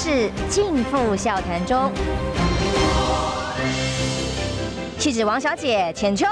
[0.00, 1.90] 是尽付笑谈中。
[4.96, 6.24] 气质王小姐浅秋，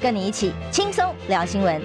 [0.00, 1.80] 跟你一起轻松聊新闻。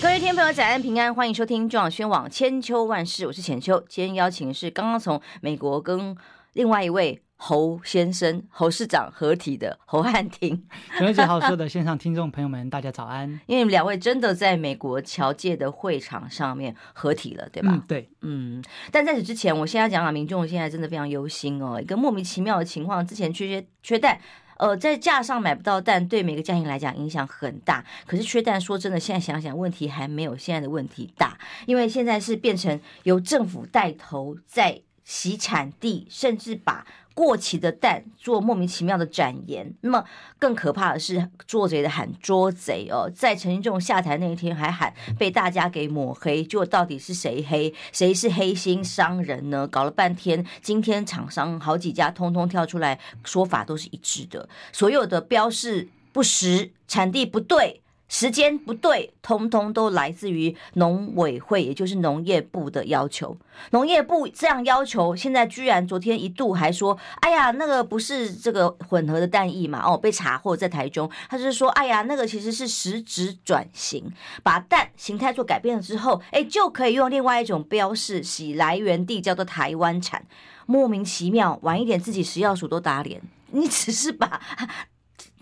[0.00, 3.82] 各位听朋友，早安平安，欢迎收听中广宣网千秋万事，我是浅秋。
[3.88, 6.16] 今天邀请的是刚刚从美国跟
[6.52, 7.20] 另外一位。
[7.40, 10.60] 侯先生、侯市长合体的侯汉廷，
[10.98, 13.28] 全姐好，所有的线上听众朋友们，大家早安。
[13.46, 17.70] 因为两位真的在美国侨界的会场上面合体了，对吧？
[17.72, 18.62] 嗯，对，嗯。
[18.90, 24.20] 但在此之前，我现在讲讲民众现在真的非常忧心哦，一个莫名其妙的情况，之前缺缺缺蛋，
[24.56, 27.84] 呃，在架上买不到蛋，对每个家庭来讲影响很大。
[28.08, 36.84] 可是缺蛋，说真的，现在想想问题还没有现在的问题大，因为现在是变成由政府带头在洗产地，甚至把
[37.18, 40.04] 过期的蛋做莫名其妙的展延，那么
[40.38, 49.66] 更可怕的是做贼的喊捉贼哦，在陈时中下台那一天还喊被大家给抹黑，就到底是谁黑，谁是黑心商人呢？
[49.66, 57.82] 搞了半天，今天厂商好几家通通跳出来，说法都是一致的，所有的标示不实，产地不对。
[58.08, 63.36] 时间不对，通通都来自于农委会，也就是农业部的要求。
[63.70, 74.10] 农业部这样要求，现在居然昨天一度还说：“哎呀，那个不是这个混合的蛋液嘛？”哦，被查获在台中，他就是说：“哎呀，那个其实是实质转型，
[74.42, 80.24] 把蛋形态做改变了之后，哎，就可以用另外一种标示，洗来源地叫做台湾产。
[80.64, 83.20] 莫名其妙，晚一点自己食药署都打脸，
[83.50, 84.40] 你只是把。”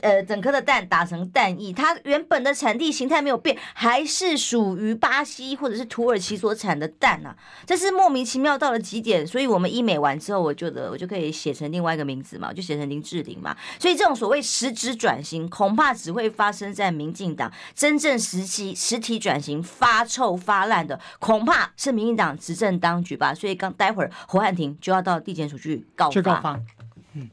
[0.01, 9.27] 呃，整颗的蛋打成蛋液，它原本的产地形态没有变，还是属于巴西或者是土耳其所产的蛋啊，这是莫名其妙到了极点。
[9.27, 13.57] 所以我们医美完之后，我觉得我就可以写成另外一个名字嘛，我就写成林志玲嘛。
[13.79, 17.51] 所以这种所谓实质转型，恐怕只会发生在民进党。
[17.75, 23.35] 真正实际实体转型发臭发烂的，恐怕是民进党执政当局吧。
[23.35, 26.23] 所以刚待会儿侯汉廷就要到地检署去告发。
[26.23, 26.61] 告发，
[27.15, 27.31] 嗯。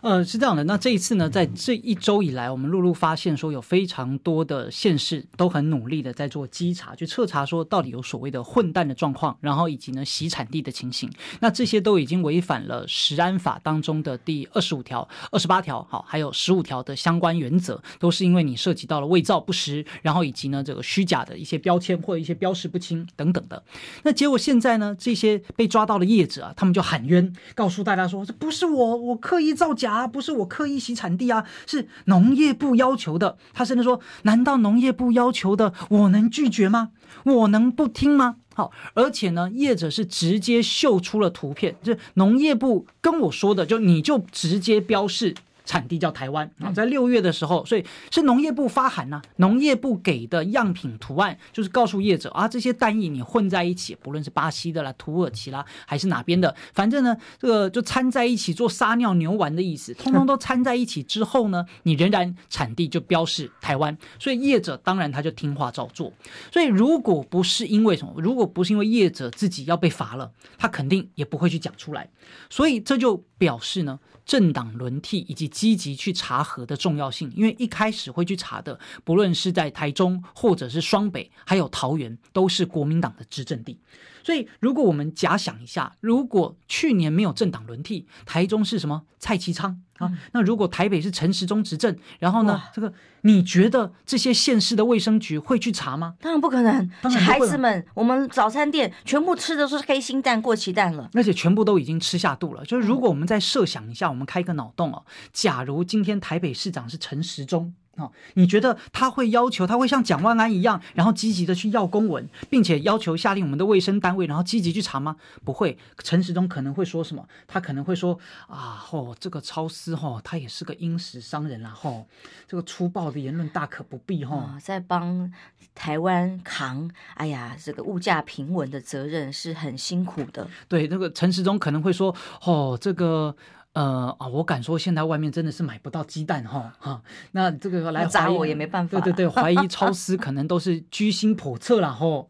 [0.00, 0.62] 呃，是这样的。
[0.64, 11.10] 那这一次呢，在这一周以来，我们陆陆发现说有非常多的县市都很努力的在做稽查，去彻查说到底有所谓的混蛋的状况，然后以及呢洗产地的情形。
[11.40, 23.60] 那这些都已经违反了食安法当中的第二十五条、二十八条，好，还有十五条的相关原则，都是因为你涉及到了伪造不实，然后以及呢这个虚假的一些标签或者一些标识不清等等的。
[24.04, 29.87] 那结果现在呢，这些被抓到的业者啊，他们就喊冤，告诉大家说这不是我，我刻意造假。
[29.88, 33.36] 啊，不是我刻意洗产地啊，是农业部要求的。
[33.52, 36.90] 他甚至说：“难道农业部要求的，我能拒绝吗？
[37.24, 45.34] 我能不听吗？”好，而且呢，业者是直接秀出了图片，就农业部跟我说的，就你就直接标示。
[45.68, 66.10] 产地叫台湾啊，在六月的时候，所以是农业部发函呐、啊，农业部给的样品图案就是告诉业者啊，这些蛋液你混在一起，不论是巴西的啦、土耳其啦，还是哪边的，反正呢，这个就掺在一起做撒尿牛丸的意思，通通都掺在一起之后呢，你仍然产地就标示台湾，所以业者当然他就听话照做。
[66.50, 72.08] 所以如果不是因为什么，如果不是因为业者自己要被罚了，他肯定也不会去讲出来。
[72.48, 73.98] 所以这就表示呢。
[74.28, 83.80] 政党轮替以及积极去查核的重要性，因为一开始会去查的，不论是在台中或者是双北，还有桃园，都是国民党的执政地。
[84.28, 89.04] 所以，如果我们假想一下，如果去年没有政党轮替，台中是什么？
[89.18, 89.80] 蔡其昌。
[89.96, 96.16] 啊，那如果台北是陈时中执政，然后呢，这个你觉得这些县市的卫生局会去查吗？
[96.20, 96.90] 当然不可能。
[97.18, 102.62] 孩子们，我们早餐店全部吃的都是黑心蛋、过期蛋了，而且全部都已经吃下肚了。
[102.66, 107.72] 就是如果我们再设想一下，我们开个脑洞哦，假如今天台北市长是陈时中。
[107.98, 115.16] 哦，你觉得他会要求，他会像蒋万安一样，然后积极的去要公文，并且要求下令我们的卫生单位，然后积极去查吗？
[115.44, 117.28] 不会，陈时中可能会说什么？
[117.46, 122.06] 他可能会说啊，吼，这个超思吼，他也是个殷实商人啦，吼，
[122.46, 125.32] 这个粗暴的言论大可不必，吼，在帮
[125.74, 130.48] 台湾扛，哎呀，这个物价平稳的责任是很辛苦的。
[130.68, 133.34] 对，那个陈时中可能会说，哦，这个。
[133.78, 137.00] 呃啊，我敢说，现在外面真的是买不到鸡蛋哈哈。
[137.30, 138.98] 那这个来砸我也没办法。
[138.98, 142.26] 对对对，怀疑超市可能都是居心叵测了哈。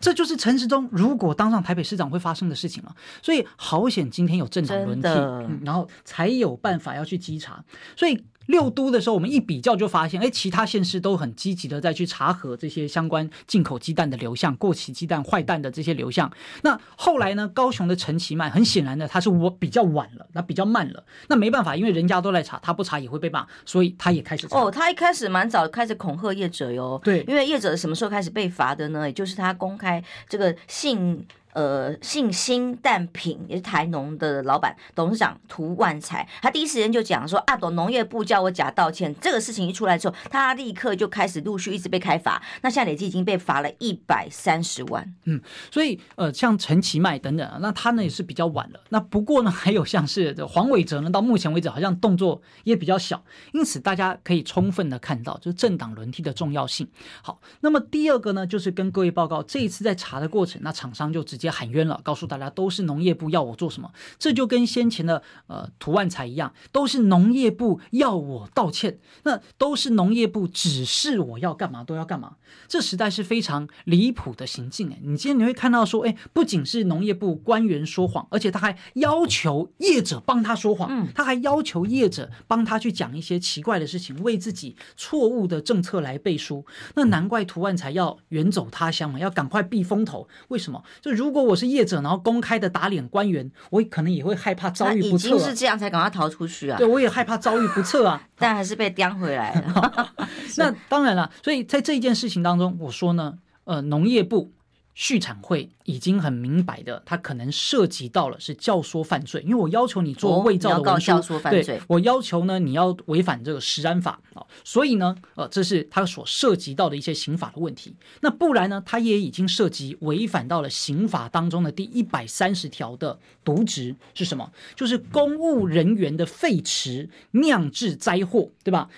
[0.00, 2.92] 这就是陈时中如果当上台北市长会发生的事情了。
[3.22, 7.64] 所以好险今天有政党轮替，嗯，然后才有办法要去稽查。
[7.96, 8.24] 所以。
[8.46, 16.30] 六都的时候，我们一比较就发现，哎，其他县市都很积极的在去查核这些相关进口鸡蛋的流向、过期鸡蛋、坏蛋的这些流向。
[16.62, 21.04] 那后来呢，高雄的陈其迈，很显然的，他是我比较晚了，那比较慢了。
[21.28, 24.58] 那没办法，因为人家都来查，他不查也会被骂，所以他也开始查。
[24.58, 27.00] 哦，他一开始蛮早开始恐吓业者哟。
[27.04, 29.06] 对，因为业者什么时候开始被罚的呢？
[29.06, 31.24] 也就是他公开这个性。
[31.52, 45.14] 呃，姓辛但品也是台农的老板董事长涂万才，他第一时间就讲说啊，董农业部叫我假道歉，这个事情一出来之后，他立刻就开始陆续一直被开罚，那现在累计已经被罚了一百三十万。
[45.24, 45.40] 嗯，
[45.70, 48.80] 所以呃，像陈其迈等等，那他呢也是比较晚了。
[48.88, 53.22] 那不过呢，还有像是黄伟哲呢，到目前为止好像动作也比较小，
[53.52, 56.88] 因此大家可以充分的看到，就是政党轮替的重要性。
[57.22, 72.36] 好，那么第二个呢，就是跟各位报告，这一次在查的过程，那厂商就直接喊冤了，告诉大家都是农业部要我做什么，这就跟先前的呃涂万才一样，都是农业部要我道歉，那都是农业部指示我要干嘛都要干嘛，
[72.68, 74.98] 这实在是非常离谱的行径哎！
[75.02, 86.64] 你今天你会看到说，哎，不仅是农业部官员说谎，而且他还要求业者帮他说谎，他还要求业者帮他去讲一些奇怪的事情，为自己错误的政策来背书。
[86.94, 90.28] 那难怪涂万才要远走他乡嘛，要赶快避风头。
[90.48, 90.84] 为什么？
[91.00, 95.28] 就如果我是业者，然后公开的打脸官员，我可能也会害怕遭遇不测。
[95.28, 96.76] 已经是这样才赶快逃出去啊！
[96.76, 100.12] 对，我也害怕遭遇不测啊， 但还是被叼回来了。
[100.58, 103.34] 那当然了，所以在这一件事情当中，我说呢，
[103.64, 104.52] 呃，农业部。
[104.94, 117.96] 畜产会已经很明白的，它可能涉及到了是教唆犯罪，因为我要求你做伪造的文书，哦、对，我要求呢你要违反这个食安法啊，所以呢，呃，这是他所涉及到的一些刑法的问题。
[118.20, 124.52] 那不然呢，他也已经涉及违反到了刑法当中的第一百三十条的渎职是什么？
[124.76, 128.90] 就是公务人员的废弛酿致灾祸，对吧？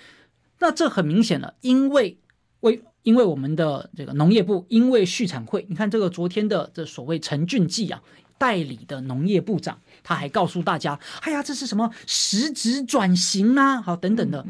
[0.59, 2.17] 那这很明显了，因为
[2.61, 8.01] 为因为我们的这个农业部，因为畜产会，你看这个昨天的这所谓陈俊记啊，
[8.39, 14.43] 代理的农业部长，他还告诉大家，哎呀，这是什么实质转型啊，好等等的，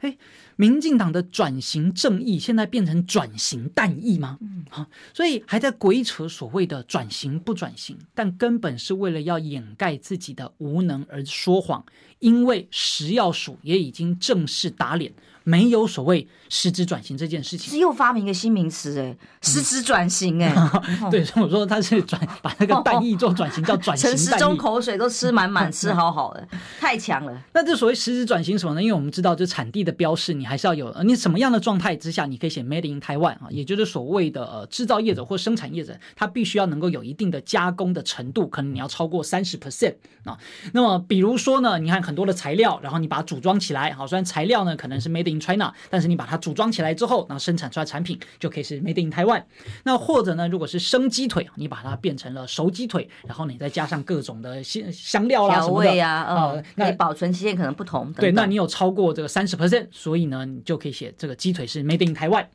[0.00, 0.18] 哎，
[0.56, 4.40] 民进党的转型正义现在变成转型淡义吗？
[4.68, 4.84] 好，
[5.14, 11.84] 所以还在鬼扯所谓的转型不转型，但根本是为了要掩盖自己的无能而说谎，
[12.18, 15.12] 因为食药署也已经正式打脸。
[15.44, 20.54] 没有所谓实质转型这件事情，是又发明一个新名词哎，实质转型哎，
[21.10, 24.08] 对，所以我说他是转把那个 弹义做转型，叫转型。
[24.10, 26.46] 陈时中口水都吃满满，吃好好的，
[26.78, 27.42] 太强了。
[27.52, 28.82] 那这所谓实质转型什么呢？
[28.82, 39.94] 因为我们知道，就产地的标示，你还是要有，你什么样的状态之下，你可以写 Made in Taiwan 啊，也就是所谓的呃制造业者或生产业者，他必须要能够有一定的加工的程度，可能你要超过三十 percent
[40.24, 40.38] 啊。
[40.72, 49.44] 那么比如说呢，你看很多的材料，然后你把它组装起来，好，虽然材料呢可能是 Made in China，但是你把它组装起来之后，然后生产出来产品就可以是 Made in Taiwan。
[49.84, 58.12] 那或者呢，如果是生鸡腿，你把它变成了熟鸡腿，然后你再加上各种的香香料啦、调味啊，什么的呃，那保存期限可能不同。
[58.14, 62.46] 对，那你有超过这个三十 percent，所以呢，你就可以写这个鸡腿是 Made in Taiwan。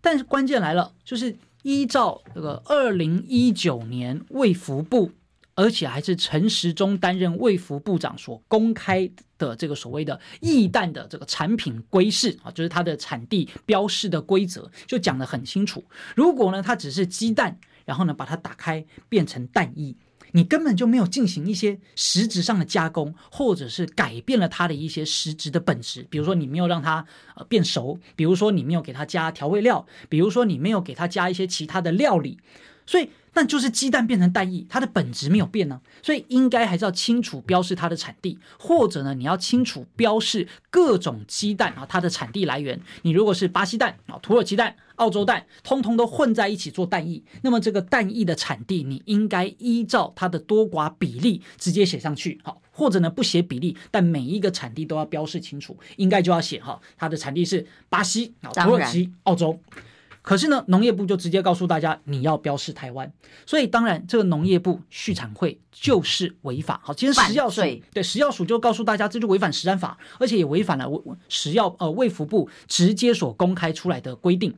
[0.00, 5.12] 但是关键来了，就是依照这个二零一九年卫福部。
[5.54, 15.84] 而且还是陈时中担任卫福部长所公开的这个所谓的液蛋的这个产品规示啊，就是它的产地标示的规则，就讲得很清楚。
[16.16, 19.94] 如果呢，它只是鸡蛋，然后呢把它打开变成蛋液，
[20.32, 27.04] 你根本就没有进行一些实质上的加工，或者是改变了它的一些实质的本质，比如说你没有让它
[27.36, 32.38] 呃变熟，比如说你没有给它加调味料，比如说你没有给它加一些其他的料理，
[32.86, 33.10] 所以。
[33.34, 42.78] 那就是鸡蛋变成蛋液，它的本质没有变呢，所以应该还是要清楚标示它的产地，或者呢，你要清楚标示各种鸡蛋啊它的产地来源。
[43.02, 59.58] 你如果是巴西蛋啊、土耳其蛋、澳洲蛋，通通都混在一起做蛋液，那么这个蛋液的产地你应该依照它的多寡比例直接写上去，好，或者呢不写比例，但每一个产地都要标示清楚，应该就要写哈，它的产地是巴西啊、土耳其、澳洲。
[60.22, 63.12] 可是呢，农业部就直接告诉大家，你要标示台湾，
[63.44, 66.80] 所以当然这个农业部畜产会就是违法。
[66.84, 67.60] 好，今天食药署
[67.92, 70.88] 对食药署就告诉大家，这就违反食安法，而且也违反了
[71.28, 74.54] 食药呃卫福部直接所公开出来的规定。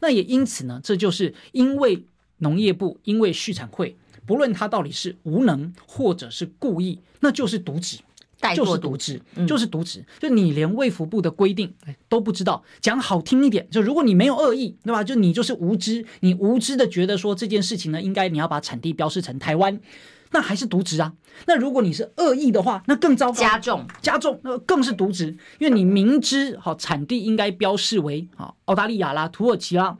[0.00, 2.04] 那也因此呢，这就是因为
[2.38, 7.98] 农业部因为畜产会，不论他到底是无能或者是故意，那就是渎职。
[8.54, 11.74] 就是渎职，就是渎职，就你连卫福部的规定
[12.08, 12.62] 都不知道。
[12.80, 15.02] 讲好听一点，就如果你没有恶意，对吧？
[15.02, 19.80] 就你就是无知，你无知的觉得说这件事情呢，应该你要把产地标示成台湾，
[20.30, 21.12] 那还是渎职啊。
[21.46, 29.98] 那如果你是恶意的话，那更糟糕，加重加重，那更是渎职，因为你明知好产地应该标示为好澳大利亚啦、土耳其啦。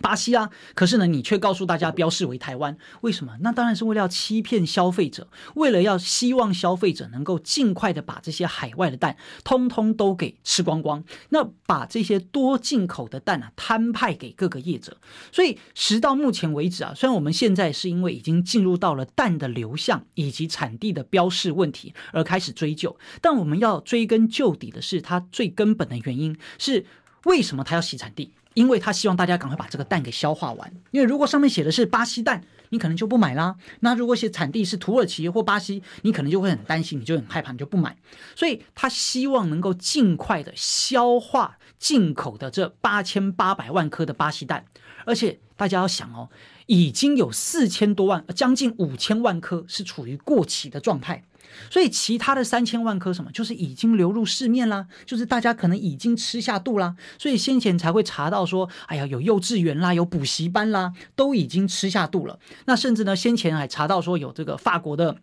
[0.00, 3.36] 巴西啊，可是呢，你却告诉大家标示为台湾，为什么？
[3.40, 14.96] 那当然是为了要欺骗消费者，为了要希望消费者能够尽快的把这些海外的蛋通通都给吃光光，那把这些多进口的蛋啊摊派给各个业者。
[15.32, 26.84] 所以时到目前为止啊，虽然我们现在是因为已经进入到了蛋的流向以及产地的标示问题而开始追究，但我们要追根究底的是，它最根本的原因是
[27.24, 28.32] 为什么它要洗产地？
[28.56, 33.54] 因为他希望大家赶快把这个蛋给消化完，因为如果上面写的是巴西蛋，你可能就不买啦。
[33.80, 37.94] 那如果写产地是土耳其或巴西，你可能就会很担心，你就很害怕，你就不买。
[38.34, 44.64] 所以他希望能够尽快的消化进口的这八千八百万颗的巴西蛋，
[45.04, 46.30] 而且大家要想哦，
[46.64, 51.22] 已经有四千多万，将近五千万颗是处于过期的状态。
[51.70, 62.38] 所以其他的三千万颗什么，就是已经流入市面啦，就是大家可能已经吃下肚啦，所以先前才会查到说，哎呀，有幼稚园啦，有补习班啦，都已经吃下肚了。
[62.66, 65.16] 那甚至呢，先前还查到说有这个法国的。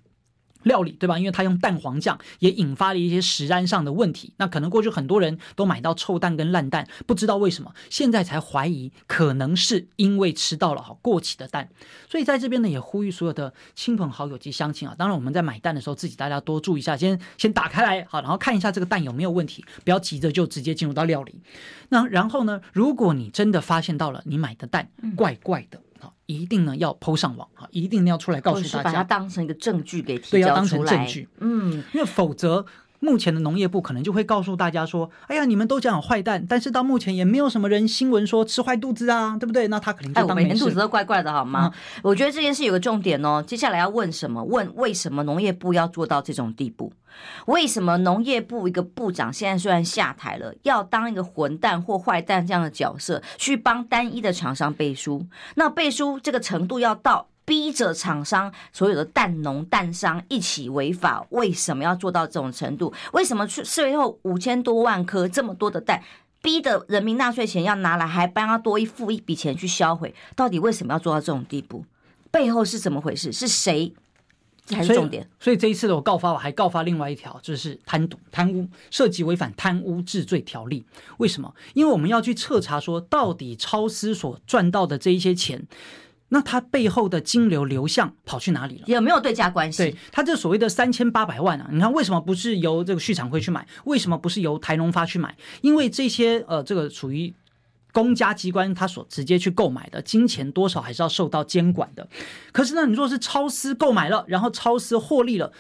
[0.64, 1.18] 料理对吧？
[1.18, 4.34] 因为它用蛋黄酱，也引发了一些食安上的问题。
[4.38, 11.70] 那可能过去很多人都买到臭蛋跟烂蛋，不知道为什么，现在才怀疑，可能是因为吃到了哈过期的蛋。
[12.10, 21.36] 所以在这边呢，也呼吁所有的亲朋好友及乡亲啊，当然我们在买蛋的时候，自己大家多注意一下，先先打开来好，然后看一下这个蛋有没有问题，不要急着就直接进入到料理。
[21.90, 25.80] 那然后呢，如果你真的发现到了你买的蛋怪怪的。
[26.26, 30.42] 一定呢要 PO 上网啊，一定要出来告诉大家，把它当成一个证据给提交出来。
[30.42, 31.28] 对，要当成证据。
[31.40, 32.66] 嗯，因为否则
[33.04, 40.56] 目前的农业部可能就会告诉大家说：“哎呀，你们都讲坏蛋，但是到目前也没有什么人新闻说吃坏肚子啊，对不对？”那他可能就当没事。
[40.56, 41.70] 哎，肚子都怪怪的，好吗？
[41.74, 43.44] 嗯，我觉得这件事有个重点哦。
[43.46, 44.42] 接下来要问什么？
[44.42, 46.94] 问为什么农业部要做到这种地步？
[47.48, 55.28] 为什么农业部一个部长现在虽然下台了，要当一个混蛋或坏蛋这样的角色，去帮单一的厂商背书？
[55.56, 61.26] 那背书这个程度要到逼着厂商所有的蛋农蛋商一起违法？
[61.30, 62.94] 为什么要做到这种程度？
[63.14, 66.02] 为什么去最后五千多万颗这么多的蛋，
[66.42, 70.14] 逼得人民纳税钱要拿来，还帮他多一付一笔钱去销毁？
[70.36, 71.86] 到底为什么要做到这种地步？
[72.32, 73.32] 背后是怎么回事？
[73.32, 73.94] 是谁？
[74.66, 80.86] 这还是重点所，以这一次的我告发，我还告发另外一条，就是贪渎、贪污，涉及违反贪污治罪条例。
[81.18, 81.54] 为什么？
[81.74, 85.68] 因为我们要去彻查，说到底超丝所赚到的这一些钱，
[86.34, 88.84] 那它背后的金流流向跑去哪里了？
[88.88, 89.78] 有没有对价关系？
[89.78, 93.66] 对，它这所谓的三千八百万啊，你看为什么不是由这个畜产会去买？
[93.86, 95.34] 为什么不是由台农发去买？
[95.62, 97.34] 因为这些呃，这个属于。
[97.94, 102.10] 公家机关他所直接去购买的金钱多少还是要受到监管的，
[102.52, 105.52] 可是呢，你若是超私购买了，然后超私获利了。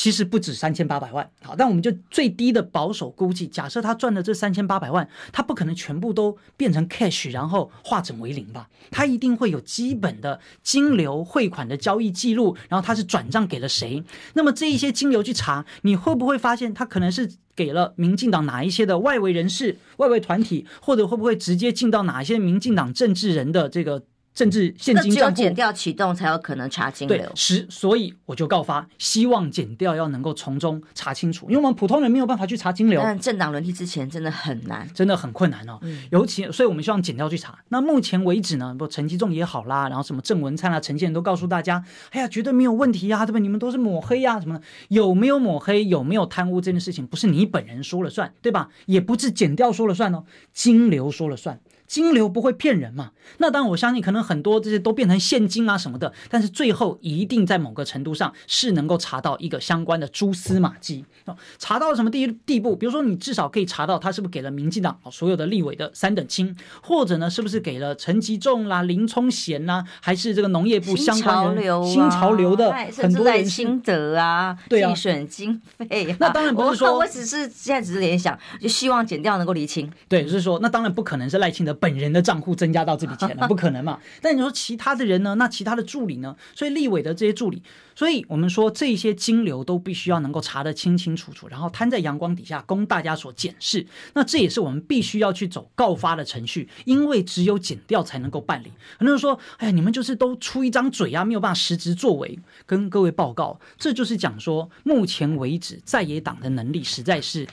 [0.00, 8.66] 其实不止三千八百万，好，但我们就最低的保守估计，假设他赚的这三千八百万，他不可能全部都变成 cash，然后化整为零吧？
[8.90, 14.02] 他一定会有基本的金流汇款的交易记录，然后他是转账给了谁？
[14.32, 24.04] 那么这一些金流去查，你会不会发现他可能是给了民进党哪一些的外围人士、外围团体，或者会不会直接进到哪一些民进党政治人的这个？
[24.40, 27.18] 甚至现金账户，只有检调启动才有可能查金流。
[27.18, 33.02] 对，是，所以我就告发，希望减掉要能够从中查清楚，因为我们普通人没有办法去查金流。
[33.02, 35.78] 但政党轮替之前真的很难，真的很困难哦。
[35.82, 37.58] 嗯、尤其，所以我们希望减掉去查。
[37.68, 43.38] 那目前为止呢，不陈吉仲也好啦，然后什么郑文灿啊、陈建都告诉大家，哎呀，绝对没有问题呀、啊，对吧？
[43.38, 44.64] 你们都是抹黑呀、啊，什么的？
[44.88, 45.84] 有没有抹黑？
[45.84, 46.62] 有没有贪污？
[46.62, 48.70] 这件事情不是你本人说了算，对吧？
[48.86, 51.60] 也不是减掉说了算哦，金流说了算。
[51.90, 53.10] 金流不会骗人嘛？
[53.38, 61.04] 那当然，我相信可能很多这些都变成现金啊什么的，但是最后一定在某个程度上是能够查到一个相关的蛛丝马迹。
[61.24, 62.76] 哦查到什么地地步？
[62.76, 76.14] 比如说，你至少可以查到他是不是给了民进党所有的立委的三等亲，或者呢，是不是给了陈吉仲啦、林冲贤呐，还是这个农业部相关人、新潮流的很多人心得啊，对啊，竞选经费。
[76.20, 79.90] 那当然不是说，我只是现在只是联想，就希望减掉能够厘清。
[80.08, 81.76] 对，就是说，那当然不可能是赖清德。
[81.80, 83.98] 本人的账户增加到这笔钱了， 不可能嘛？
[84.20, 85.34] 但你说其他的人呢？
[85.36, 86.36] 那其他的助理呢？
[86.54, 87.62] 所以立委的这些助理，
[87.94, 93.86] 所以我们说这些金流都必须要能够查得清清楚楚，然后摊在阳光底下供大家所检视。
[94.12, 98.70] 那这也是我们必须要去走告发的程序，因为只有检调才能够办理。
[98.98, 107.46] 很多人说：“哎呀，你们就是都出一张嘴啊，没有办法实质作为。”跟各位报告，这就是讲说，目前为止在野党的能力实在是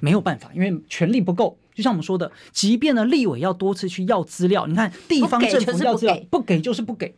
[0.00, 1.56] 没有办法，因为权力不够。
[1.80, 7.14] 就像我们说的，即便呢，立委要多次去要资料，你看地方政府要资料，不给就是不给。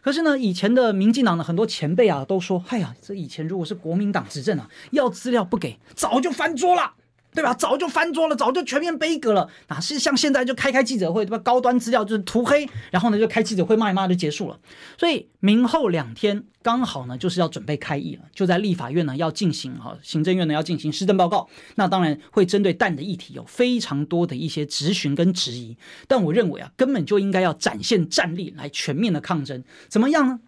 [0.00, 6.94] 可是呢，以前的民进党的很多前辈啊，都说：“哎呀，这以前如果是国民党执政啊，要资料不给，早就翻桌了。”
[7.36, 7.52] 对吧？
[7.52, 9.46] 早就翻桌了，早就全面杯葛了。
[9.68, 11.38] 哪是像现在就开开记者会，对吧？
[11.38, 14.58] 高端资料就是涂黑，然后呢就开记者会骂一骂就结束了。
[14.96, 21.46] 所以明后两天刚好呢就是要准备开议了，就在立法院呢要进行哈，行政院呢要进行施政报告。
[21.74, 25.76] 那当然会针对蛋的议题有非常多的一些质询跟质疑，
[26.08, 30.40] 但我认为啊，根本就应该要展现战力来全面的抗争，怎么样呢？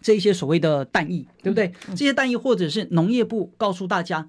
[0.00, 1.72] 这一些所谓的蛋液，对不对？
[1.88, 4.28] 这些蛋液或者是农业部告诉大家，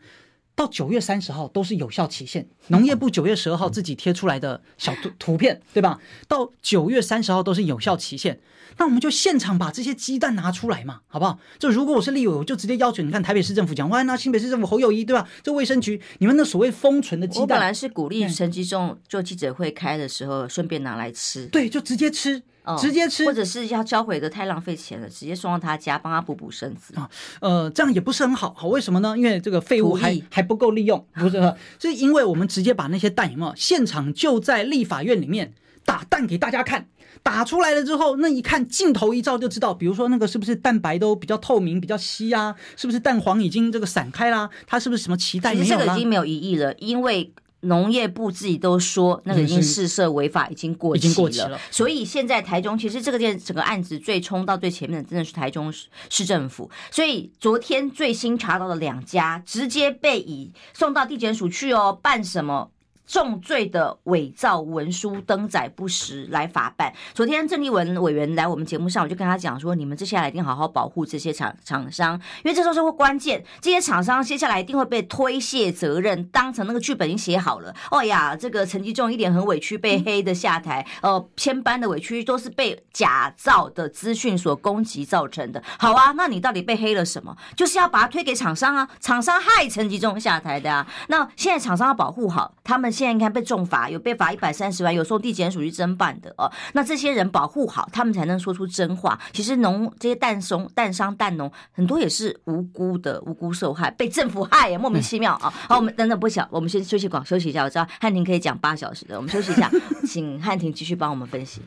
[0.59, 2.45] 到九月三十号都是有效期限。
[2.67, 5.97] 农业部九月十二号自己贴出来的小图图片，对吧？
[6.27, 8.37] 到九月三十号都是有效期限。
[8.77, 11.39] 那我们就现场把这些鸡蛋拿出来嘛，好不好？
[11.57, 15.25] 就如果我是立委，我就直接要求你看台北市政府讲，哇，那新北市政府侯友谊，对吧？
[15.41, 22.43] 这卫生局，你们那所谓封存的鸡蛋，我本来是鼓励陈吉仲做记者会开的时候顺便拿来吃，对，就直接吃。
[22.77, 27.09] 直接吃，或者是要交回的太浪费钱了，直接送到他家帮他补补身子啊。
[27.39, 29.17] 呃，这样也不是很好，好，为什么呢？
[29.17, 31.53] 因为这个废物还还不够利用， 不是？
[31.79, 35.53] 是因为我们直接把那些蛋有没有现场就在立法院里面
[35.85, 36.87] 打蛋给大家看，
[37.23, 42.55] 打出来了之后，那一看镜头一照就知道，比如说那个是不是蛋白都比较透明、比较稀啊？
[42.75, 44.49] 是不是蛋黄已经这个散开啦？
[44.67, 45.63] 它是不是什么脐带没有？
[45.63, 47.31] 其实这个已经没有疑义了，因为。
[47.61, 51.11] 农业部自己都说，那个已经试射违法，已经过期了。
[51.11, 51.59] 已经过期了。
[51.69, 55.73] 所以现在台中其实这个件整个案子最冲到最前面的，真的是台中
[56.09, 56.69] 市政府。
[56.89, 62.71] 所以昨天最新查到的两家，直接被以送到地检署去哦，办什么？
[63.09, 66.93] 重罪的伪造文书登载不实来法办。
[67.15, 72.13] 昨天郑丽文委员来我们节目上，我就跟他讲说，你们接下来一定好好保护这些厂厂商，
[72.43, 77.73] 因为这时候是会关键，这些厂商接下来一定会被推卸责任，当成那个剧本已经写好了。
[77.89, 85.63] 哦呀，这个陈吉仲一点很委屈，被黑的下台，呃，千般的委屈都是被假造的资讯所攻击造成的。
[85.79, 87.35] 好啊，那你到底被黑了什么？
[87.55, 90.85] 就是要把它推给厂商啊，厂商害陈吉仲下台的啊。
[91.07, 92.93] 那现在厂商要保护好他们。
[92.99, 96.51] 现在你看被重罚，有被罚一百三十万，有送地检署去侦办的哦。
[96.73, 99.17] 那这些人保护好，他们才能说出真话。
[99.31, 105.49] 其实农这些蛋松、蛋商、蛋农很多也是无辜的，无辜受害，被政府害，莫名其妙啊。
[105.69, 107.63] 好，我们等等不讲，我们先休息广休息一下。
[107.63, 109.71] 我知道汉庭可以讲八小时的，我们休息一下，
[110.05, 111.61] 请汉庭继续帮我们分析。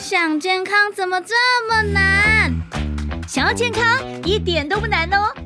[0.00, 1.34] 想健康怎么这
[1.68, 2.52] 么难？
[3.28, 3.84] 想要健康
[4.24, 5.45] 一点都不难哦。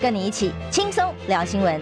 [0.00, 1.78] 跟你一起轻松聊新闻，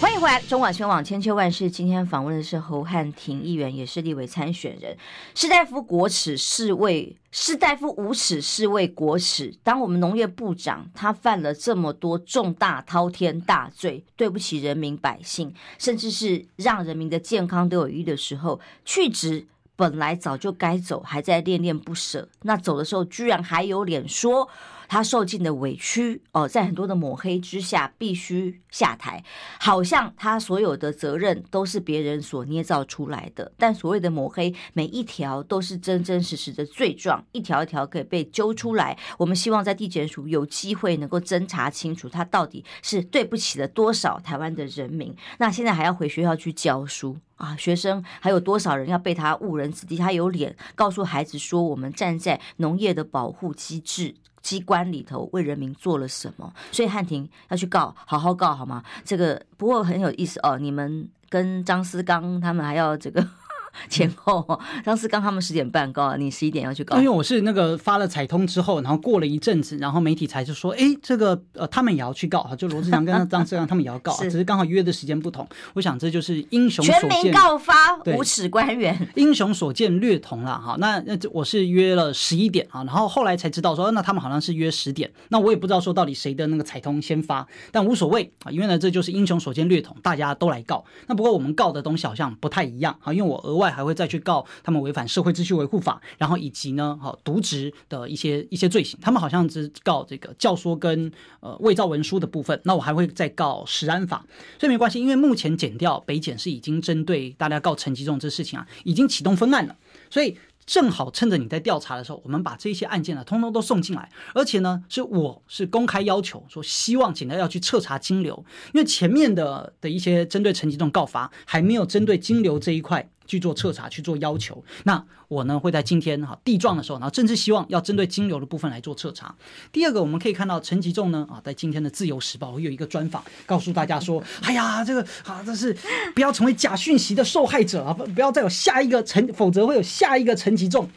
[0.00, 1.68] 欢迎回来，中广新闻网千秋万世。
[1.68, 4.96] 今天访问的是侯汉廷议员，也是立委参选人。
[5.34, 9.52] 士大夫国耻，是为士大夫无耻，是为国耻。
[9.64, 19.48] 当我们农业部长他犯了这么多重大滔天大罪，对不起人民百姓，甚至是让人民的健康都有疑的时候，去职。
[19.80, 22.28] 本来早就该走，还在恋恋不舍。
[22.42, 24.46] 那走的时候，居然还有脸说。
[24.90, 29.22] 他受尽的委屈哦，在很多的抹黑之下，必须下台，
[29.60, 33.52] 好像他所有的责任都是别人所捏造出来的。
[33.56, 38.98] 但所谓的抹黑，每一条都是真真实实的罪状，一条一条可以被揪出来。
[39.16, 45.14] 我们希望在地检署有机会能够侦查清楚，他到底是对不起了多少台湾的人民。
[45.38, 49.96] 那现在还要回学校去教书啊，学生还有多少人要被他误人子弟？
[49.96, 54.16] 他有脸告诉孩子说，我们站在农业的保护机制。
[54.42, 56.52] 机关里头为人民做了什么？
[56.72, 58.82] 所以汉庭要去告，好好告好吗？
[59.04, 63.26] 这个不过很有意思哦，你们跟张思刚他们还要这个。
[63.88, 66.96] 前后，张思刚他们十点半告，你十一点要去告。
[66.96, 75.46] 因为我是那个发了彩通之后，然后过了一阵子，然后媒体才就说，哎，这个呃，他们也要去告哈，就罗志祥跟张志刚他们也要告， 只是刚好约的时间不同。
[75.74, 77.74] 我想这就是英雄所见，全民告发
[78.16, 80.76] 无耻官员，英雄所见略同了哈。
[80.78, 90.84] 那那我是约了十一点啊，然后后来才知道说，那他们好像是约十点，那我也不知道说到底谁的那个彩通先发，但无所谓啊，因为呢这就是英雄所见略同，大家都来告。
[91.06, 98.98] 那不过我们告的东西好像不太一样啊，因为我额外还会再去告他们违反社会秩序维护法，然后以及呢，好渎职的一些一些罪行。
[99.00, 102.60] 他们好像只告这个教唆跟呃伪造文书的部分。
[102.64, 104.24] 那我还会再告食安法，
[104.58, 109.76] 所以没关系，因为目前检调北检是已经针对大家告陈吉仲这事情啊，已经启动分案了。
[110.10, 123.08] 所以正好趁着你在调查的时候，我们把这些案件呢，通通都送进来，而且呢，是我是公开要求说，希望警察要去彻查金流，因为前面的的一些针对陈吉仲告发，还没有针对金流这一块。
[123.30, 124.64] 去做彻查，去做要求。
[124.82, 129.32] 那我呢会在今天哈地状的时候，然后正式希望要针对金流的部分来做彻查。
[129.70, 135.72] 第二个，我们可以看到陈吉仲呢啊，在今天的《自由时报》会有一个专访，告诉大家说：“哎呀，这个啊，这是
[136.12, 140.90] 不要成为假讯息的受害者啊，不不要再有下一个陈，否则会有下一个陈吉仲。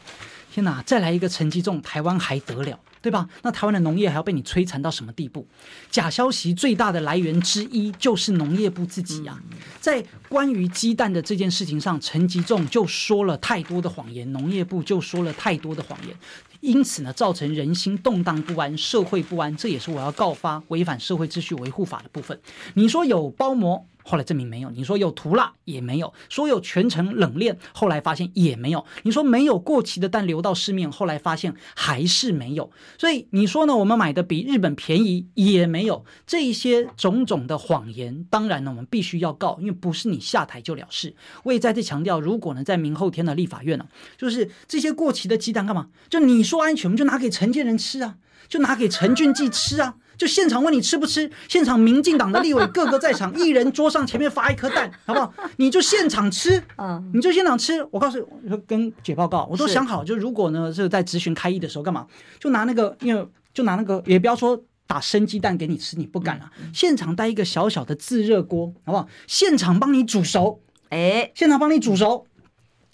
[0.54, 3.28] 天哪，再来一个陈吉仲，台湾还得了？”对吧？
[3.42, 5.44] 那台湾的农业还要被你摧残到什么地步？
[5.90, 9.42] 假消息最大的来源之一就是农业部自己呀、啊。
[9.80, 16.16] 在关于鸡蛋的这件事情上，陈吉仲就说了太多的谎言，农业部就说了太多的谎言，
[16.60, 19.54] 因此呢，造成人心动荡不安，社会不安。
[19.56, 22.40] 这也是我要告发违反社会秩序维护法的部分。
[22.74, 23.84] 你说有包膜？
[24.06, 28.84] 后来证明没有，你说有涂蜡也没有，说有全程冷链，后来发现也没有。
[29.02, 32.70] 你说没有过期的蛋流到市面，后来发现还是没有。
[32.98, 33.74] 所以你说呢？
[33.74, 36.04] 我们买的比日本便宜也没有。
[36.26, 41.16] 这一些种种的谎言，当然呢，我们必须要告，因为不是你下台就了事。
[41.44, 43.86] 我也再次强调，如果呢，在明后天的立法院呢、
[44.18, 45.88] 就是这些过期的鸡蛋干嘛？
[46.10, 48.16] 就你说安全，我们就拿给陈建仁吃啊，
[48.48, 49.96] 就拿给陈俊记吃啊。
[50.16, 51.30] 就现场问你吃不吃？
[51.48, 55.32] 现场民进党的立委个个在场， 一人桌上前面发一颗蛋，好不好？
[55.56, 57.86] 你就现场吃， 嗯，你就现场吃。
[57.90, 62.06] 我告诉你，说跟姐报告，我都想好，就如果呢是在质询开议的时候干嘛？
[62.38, 66.50] 就拿那个，因为就拿那个，也不要说打生鸡蛋给你吃，你不敢啊。
[66.72, 69.08] 现场带一个小小的自热锅，好不好？
[69.26, 72.26] 现场帮你煮熟，哎，现场帮你煮熟。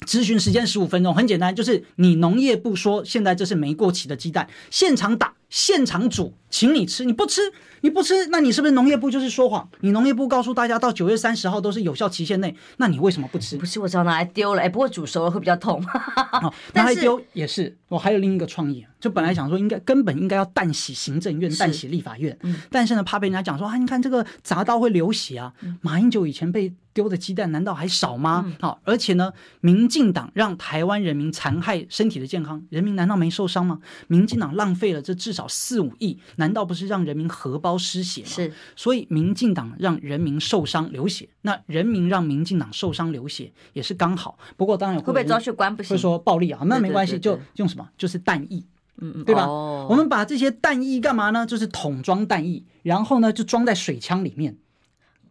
[0.06, 6.34] 质询时间十五分钟，很简单，就是你农业部说现在这是没过期的鸡蛋，现场打，现场煮。
[6.50, 7.40] 请你吃，你不吃，
[7.82, 9.68] 你不吃，那你是不是农业部就是说谎？
[9.82, 13.56] 你农业部告诉大家到九月三十号都是有效期限内，那你为什么不吃？
[13.56, 15.80] 不是，我知道拿来丢了，哎，不过煮熟了会比较痛。
[16.42, 25.52] 哦、 拿来丢也是，我还有另一个创意，就本来想说应该根本应该要淡洗行政院，淡洗立法院，嗯、但是呢怕被人家讲说啊，你看这个铡刀会流血啊。
[25.60, 28.52] 嗯、马英九以前被丢的鸡蛋难道还少吗？
[28.60, 29.32] 好、而且呢，
[29.62, 33.80] 民进党让台湾人民残害身体的健康，人民难道没受伤吗？
[34.06, 36.18] 民进党浪费了这至少四五亿。
[36.36, 38.28] 难道不是让人民荷包失血吗？
[38.28, 44.38] 是，所以民进党让人民受伤流血，那人民让民进党受伤流血也是刚好。
[44.58, 47.88] 不过当然会不会抓去关不行，会说暴力啊，那没关系，就用什么？
[47.96, 48.66] 就是弹翼，
[48.98, 49.46] 嗯嗯，对吧？
[49.46, 51.46] 哦、我们把这些弹液干嘛呢？
[51.46, 54.58] 就是桶装弹液，然后呢就装在水枪里面。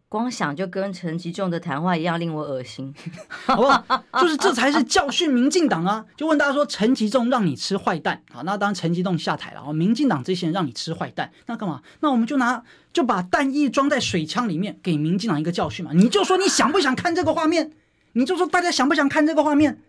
[0.10, 2.92] 光想就跟陈吉仲的谈话一样令我恶心，
[3.46, 4.04] 好不好？
[4.20, 6.04] 就是这才是教训民进党啊！
[6.18, 11.84] 就问大家说，陈吉仲让你吃坏蛋，好，那当然陈吉仲下台了，哦，民进党这些人让你吃坏蛋，那干嘛？
[12.00, 15.92] 那我们就拿就把弹衣装在水枪里面，给民进党一个教训嘛！
[15.94, 17.72] 你就说你想不想看这个画面？
[18.14, 19.80] 你就说大家想不想看这个画面？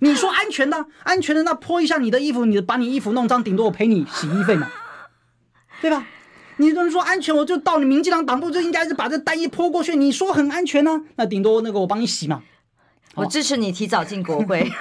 [0.00, 4.68] 你说安全的，安全的，那泼一下你的衣服，你把你衣服弄脏，顶多我赔你洗衣费嘛，
[5.80, 6.04] 对吧？
[6.58, 9.96] 你这么说安全，我就到你民进党党部就应该是把这单一泼过去。
[9.96, 12.42] 你说很安全呢、那顶多那个我帮你洗嘛。
[13.14, 14.70] 我支持你提早进国会。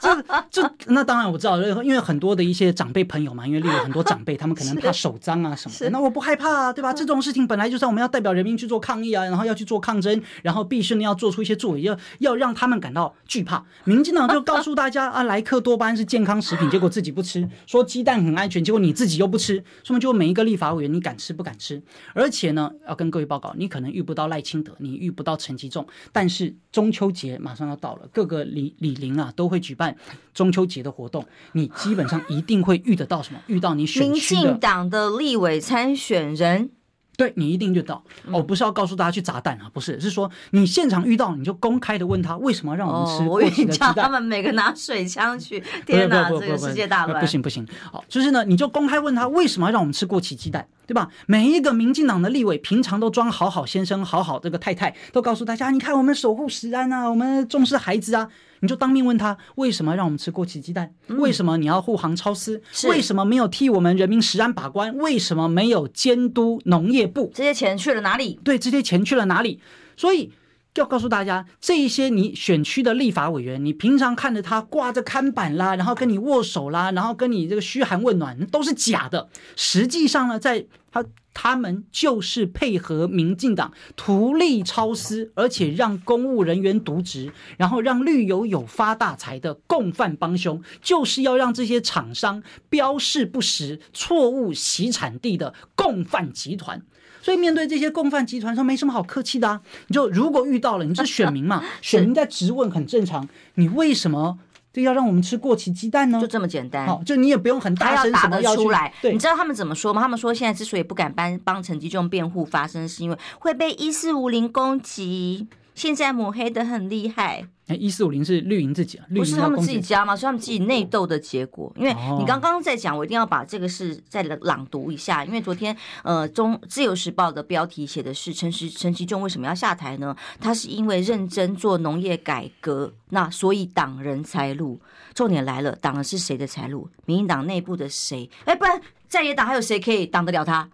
[0.00, 5.90] 这这那当然我知道，因为很多的一些长辈朋友嘛，因为例如很多长辈，他们可能怕手脏啊什么的。
[5.90, 6.92] 那我不害怕啊，对吧？
[6.92, 13.62] 这种事情本来就是我们要代表人民去做抗议啊，然后要去做抗争，然后必须呢要做出一些作为，要要让他们感到惧怕。
[13.84, 19.62] 民进党就告诉大家啊，莱克多巴胺是健康食品，结果自己不吃；说鸡蛋很安全，结果你自己又不吃。
[19.82, 21.82] 说明就每一个立法委员，你敢吃不敢吃？
[22.14, 29.96] 而且呢，要跟各位报告，你可能遇不到赖清德，你遇不到陈吉仲，但是中秋节马上要到了，各个里里邻啊都会举办。
[30.34, 33.40] 中秋节的活动，你基本上一定会遇得到什么？
[33.46, 36.70] 遇到你选民进党的立委参选人，
[37.18, 38.00] 对，你一定就到。
[38.30, 43.90] 哦，不是要告诉大家去砸蛋啊，不是，是说你现场遇到，你就公开的问他为什么让我们吃过期的鸡蛋？
[43.90, 47.20] 哦、他们每个拿水枪去， 天哪，这个世界大乱！
[47.20, 51.08] 不行不行，好，就是呢，你就公开问他为什么要让我们吃过期鸡蛋，对吧？
[51.26, 58.28] 每一个民进党的立委平常都装好好先生、好好这个太太，都告诉大家，你看我们守护食安啊，我们重视孩子啊。
[58.60, 60.92] 你就当面问他，为什么让我们吃过期鸡蛋？
[61.08, 62.62] 嗯、为什么你要护航超丝？
[62.88, 64.96] 为什么没有替我们人民食安把关？
[64.96, 67.30] 为什么没有监督农业部？
[67.34, 68.40] 这些钱去了哪里？
[68.42, 69.60] 对，这些钱去了哪里？
[69.96, 70.32] 所以
[70.74, 79.28] 要告诉大家，这一些你选区的立法委员，你平常看着他挂着看板啦，然后跟你握手啦，然后跟你这个嘘寒问暖，都是假的。
[79.56, 81.04] 实际上呢，在他。
[81.40, 96.82] 他们就是配合民进党图利超私，而且让公务人员渎职，然后让绿油油发大财的共犯帮凶，就是要让这些厂商标示不实、错误洗产地的共犯集团。
[97.22, 99.60] 所以面对这些共犯集团，说没什么好客气的啊！
[99.86, 104.40] 你就如果遇到了，你是选民嘛， 选民在质问很正常，你为什么？
[104.72, 106.20] 这要让我们吃过期鸡蛋呢？
[106.20, 106.86] 就这么简单。
[106.86, 108.92] 好，就你也不用很大声什么要打得出来。
[109.02, 110.02] 对，你知道他们怎么说吗？
[110.02, 115.48] 他们说现在之所以不敢帮帮陈吉仲辩护发声，是因为会被一四五零攻击。
[115.78, 117.46] 现在抹黑的很厉害。
[117.68, 120.16] 哎，一四五零是绿营自己啊，不是他们自己家吗？
[120.16, 121.72] 是他们自己内斗的结果。
[121.76, 125.24] 因为你刚刚在讲，我一定要把这个事再朗读一下。
[125.24, 130.16] 因为昨天呃，中自由时报的标题写的是陈时陈其中为什么要下台呢？
[130.40, 134.80] 他是因为认真做农业改革，那所以挡人财路。
[135.14, 136.88] 重点来了，挡的是谁的财路？
[137.04, 138.28] 民进党内部的谁？
[138.46, 140.68] 哎，不然在野党还有谁可以挡得了他？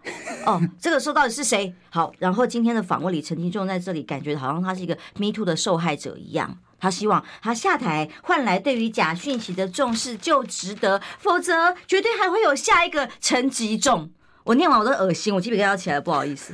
[0.45, 1.73] 哦，这个时候到底是谁？
[1.89, 6.57] 好，然后今天的访问里，陈吉仲在这里感觉好像他是一个 Me Too 的受害者一样。
[6.77, 14.11] 他希望他下台换来对于假讯息的重视就值得，否则绝对还会有下一个陈吉仲。
[14.43, 16.53] 我念完我都恶心，我基本上要起来，不好意思。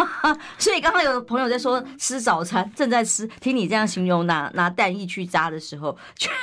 [0.58, 5.96] 所以刚刚有朋友在说吃早餐，正在吃，听你这样形容拿拿蛋液去扎的时候，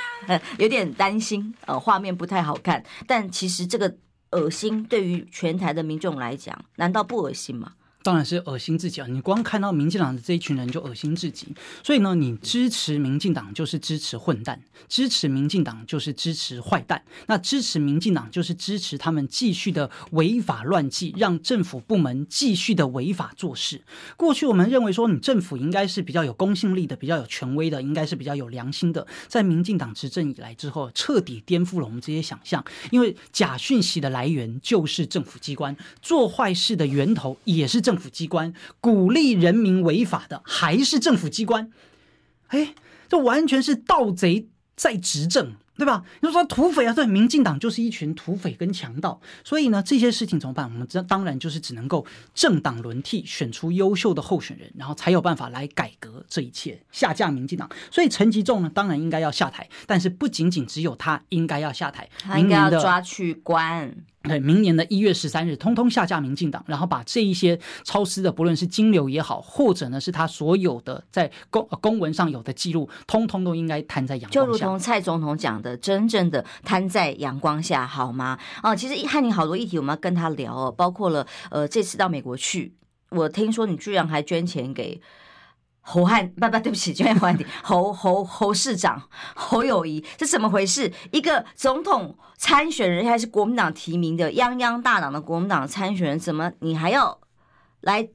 [0.58, 2.82] 有点担心，呃，画面不太好看。
[3.06, 3.94] 但其实这个
[4.32, 7.74] 恶心对于全台的民众来讲，难道不恶心吗？
[8.08, 9.06] 当然是恶心自己啊！
[9.06, 11.46] 你光看到民进党的这一群人就恶心至极，
[11.84, 17.02] 所以呢，你支持民进党就是支持混蛋，支持民进党就是支持坏蛋。
[17.26, 23.82] 那支持民进党就是支持他们继续的违法乱纪，让政府部门继续的违法做事。
[24.16, 29.06] 过去我们认为说，你政府应该是比较有公信力的，比较有权威的，应该是比较有良心的。
[29.26, 37.97] 在民进党执政以来之后，彻底颠覆了我们这些想象，因为假讯息的来源就是政府机关，做坏事的源头也是政。
[37.98, 41.68] 政府机关鼓励人民违法的还是政府机关？
[42.46, 42.74] 哎，
[43.08, 45.56] 这完全是盗贼在执政。
[45.78, 46.02] 对吧？
[46.22, 50.64] 你说土匪啊，对，民进党就是一群土匪跟强盗，所以呢，这些事情怎么办？
[50.64, 57.70] 我们这当然就是只能够政党轮替，选出优秀的候选人，然后才有办法来改革这一切，下架民进党。
[57.92, 63.94] 所以陈吉仲呢，当然应该要下台，但是不仅仅只有他应该要下台，他应该要抓去关。
[64.28, 74.40] 对，明年的一月十三日，通通下架民进党，然后把这一些超私的，不论是金流也好，或者呢是他所有的在公公文上有的记录，通通都应该摊在阳光下。
[74.40, 78.38] 就如同蔡总统讲的，真正的摊在阳光下，好吗？
[78.62, 82.74] 啊，其实汉宁好多议题我们要跟他聊哦，包括了呃这次到美国去，
[83.10, 85.00] 我听说你居然还捐钱给。
[85.90, 87.46] 侯汉不不，对不起，专业问题。
[87.62, 89.02] 侯侯侯市长
[89.34, 90.92] 侯友谊，这怎么回事？
[91.12, 97.18] 一个总统参选人还是国民党提名的泱泱大党的国民党参选人，怎么你还要
[97.80, 98.06] 来？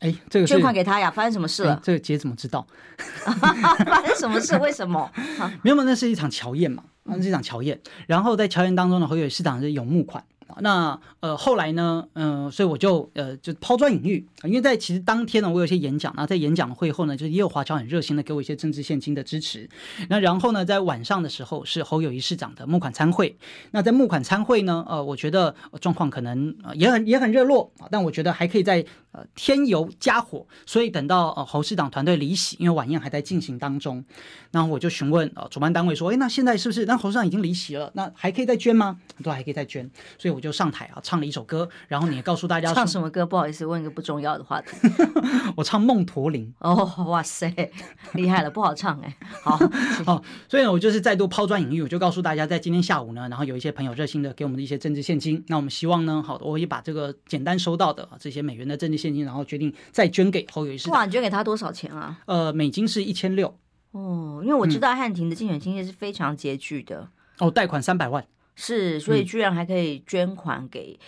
[0.00, 1.08] 哎，这个捐款给他呀？
[1.08, 1.80] 发生什么事了？
[1.84, 2.66] 这个姐怎么知道？
[3.24, 4.58] 发生什么事？
[4.58, 5.08] 为什么？
[5.62, 7.80] 没有嘛，那是一场乔宴嘛，那是一场乔宴。
[8.08, 10.22] 然后在乔宴当中呢，侯友宜市长是有募款。
[10.60, 19.68] 那呃后来呢，嗯、所以我就呃就抛砖引玉，因为在其实当天呢，我有一些演讲，那在演讲会后呢，就是也有华侨很热心的给我一些政治献金的支持。
[20.08, 23.36] 那然后呢，在晚上的时候是侯友谊市长的募款餐会。
[23.72, 30.46] 那在募款餐会呢，呃，我觉得状况可能也很也很热络啊，但我觉得还可以再呃添油加火。
[30.64, 34.04] 所以等到呃侯市长团队离席，因为晚宴还在进行当中，
[34.52, 37.90] 那我就询问呃主办单位说，哎，那现在是不是那侯市长已经离席了？
[37.94, 39.00] 那还可以再捐吗？
[39.22, 40.43] 都还可以再捐，所以我。
[40.44, 43.24] 就上台啊，唱了一首歌，然后你也告诉大家唱什么歌？
[43.24, 44.76] 不好意思，问一个不重要的话题。
[45.56, 47.50] 我唱《梦驼铃》哦，哇塞，
[48.12, 49.16] 厉害了，不好唱哎。
[49.42, 49.56] 好，
[50.04, 60.78] 好，所以呢，我就是再度抛砖引玉，我就告诉大家，在今天下午呢，然后有一些朋友热心的给我们的一些政治现金，那我们希望呢，好，我也把这个简单收到的这些美元的政治现金，然后决定再捐给侯友宜。
[60.90, 62.18] 哇，你捐给他多少钱啊？
[62.26, 63.56] 呃，美金是一千六。
[63.92, 67.08] 哦，因为我知道汉庭的竞选经费是非常拮据的。
[67.38, 68.24] 哦，贷款三百万。
[68.54, 70.98] 是，所以居然还可以捐款给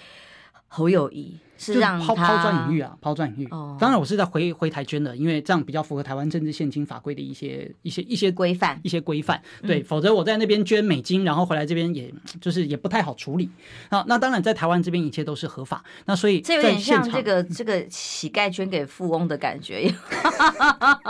[0.69, 3.49] 侯友谊，嗯、是让抛抛砖引玉啊，抛砖引玉。
[3.51, 9.41] 哦，当然我是在回回台捐的，因为这样比较符合台湾政治现金法规的一些一些一些规范，一些规范。
[9.63, 13.49] 对，嗯、否则我在那边捐美金，然后回来这边也就是也不太好处理。
[13.91, 15.83] 那那当然在台湾这边一切都是合法。
[16.05, 19.95] 那所以这有点像这个 这个乞丐捐给富翁的感觉，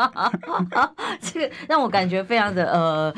[1.20, 3.14] 这个让我感觉非常的呃。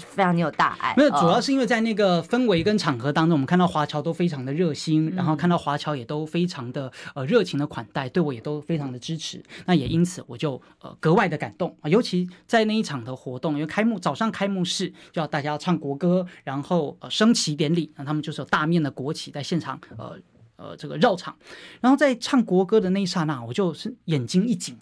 [0.00, 9.42] 非常你有大爱，没有，主要是因为在那个氛围跟场合当中，我们看到华侨都非常的热心，然后看到华侨也都非常的呃热情的款待，对我也都非常的支持。
[9.66, 11.76] 那也因此我就呃格外的感动。
[11.80, 20.16] 啊，尤其在那一场的活动，因为开幕早上开幕式就要大家唱国歌，然后呃升旗典礼，那他们就是有大面的国旗在现场呃
[20.56, 21.36] 呃这个绕场，
[21.80, 24.76] 然后在唱国歌的那一刹那，我就是眼睛一紧，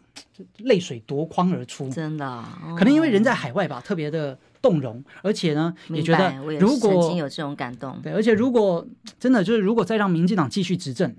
[0.58, 4.38] 泪水夺眶而出，真的，哦，可能因为人在海外吧，特别的。
[4.60, 8.86] 动容，而且呢，也觉得如果曾经有这种感动，对，而且如果
[9.18, 11.14] 真的就是如果再让民进党继续执政，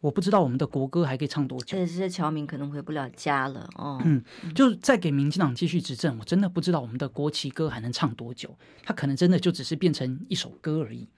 [0.00, 1.76] 我不知道我们的国歌还可以唱多久。
[1.76, 4.00] 这些侨民可能回不了家了哦。
[4.04, 4.22] 嗯，
[4.54, 8.56] 就是再给民进党继续执政，我真的不知道我们的国旗歌还能唱多久。
[8.84, 11.08] 它可能真的就只是变成一首歌而已。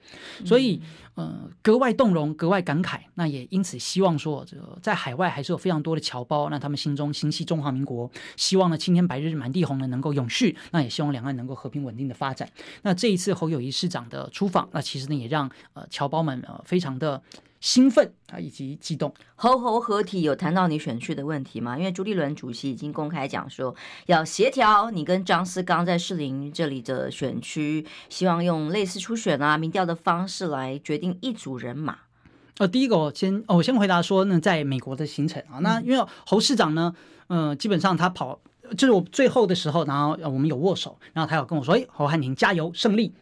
[0.43, 0.81] 所以，
[1.13, 3.01] 呃，格外动容，格外感慨。
[3.13, 10.57] 那也因此希望说，这个在海外还是有非常多的侨胞，那他们心中心系中华民国，希望呢青天白日满地红呢能够永续。
[10.71, 12.49] 那也希望两岸能够和平稳定的发展。
[12.81, 17.21] 那这一次侯友谊市长的出访，那其实呢也让呃侨胞们呃非常的。
[17.61, 19.13] 兴奋啊，以及激动。
[19.35, 21.77] 侯侯合体有谈到你选区的问题吗？
[21.77, 23.73] 因为朱立伦主席已经公开讲说，
[24.07, 31.99] 要协调你跟张思刚在士林这里的选区，希望用类似初选啊、民调的方式来决定一组人马。
[32.57, 36.93] 呃，第一个我先，我先回答说，呢在美国的行程啊，那因为侯市长呢，
[37.27, 38.39] 嗯、呃，基本上他跑，
[38.75, 43.13] 就是我最后的时候，然后我们有握手，然后他有跟我说，哎，侯汉廷加油，胜利。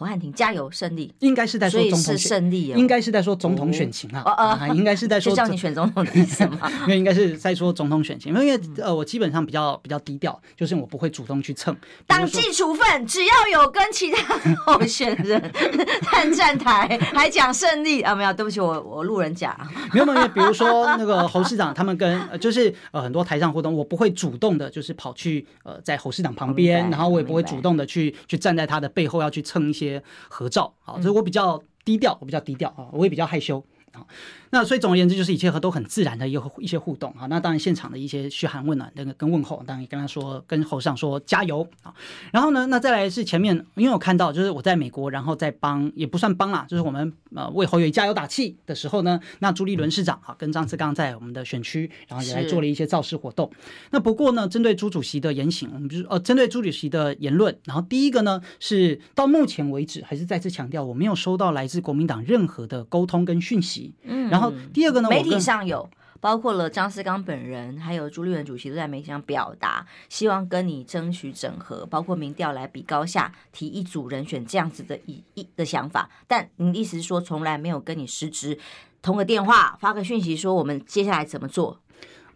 [0.00, 1.12] 侯汉廷加油，胜利！
[1.18, 6.72] 应该是在说总统胜利，应该是在说总统选情啊，哦哦、啊，应该是在 说叫你选总统的意思吗？
[6.84, 15.52] 因为应该是在说总统选情，因为呃，我基本上比较比较低调，就是我不会主动去蹭党纪处分，只要有跟其他候选人
[16.00, 18.14] 探站台，还讲胜利啊？
[18.14, 19.54] 没有，对不起，我我路人甲，
[19.92, 29.89] 没有没有，比如说那个侯市长他们跟呃，就是呃很多台上互动，我不会主动的，就是跑去呃在侯市长旁边，然后我也不会主动的去去站在他的背后要去蹭一些。
[30.28, 34.06] 合照，啊，所以我比较低调，我比较低调啊，我也比较害羞啊。
[34.52, 37.26] 那所以总而言之，就是一切和都很自然的一个一些互动啊。
[37.26, 41.94] 那当然现场的一些嘘寒问暖，那个跟问候，当然也跟他说，跟侯尚说加油啊。
[42.32, 53.48] 然后呢，那再来是前面，因为我看到就是我在美国，然后在帮也不算帮啦，就是我们呃为侯友宜加油打气的时候呢，那朱立伦市长啊跟张志刚在我们的选区，然后也来做了一些造势活动。
[53.92, 64.39] 那不过呢，针对朱主席的言行，我们就是呃针对朱主席的言论，然后第一个呢是到目前为止还是再次强调，我没有收到来自国民党任何的沟通跟讯息，嗯，然后。
[64.40, 65.88] 然后第二个呢，媒体上有
[66.20, 76.10] 包括了张思刚本人，还有朱立伦主席都在媒体上表达，希望跟你争取整合，包括民调来比高下，提一组人选这样子的一一的想法。
[76.26, 78.58] 但你的意思是说，从来没有跟你实质
[79.00, 81.80] 通个电话，发个讯息说我们接下来怎么做？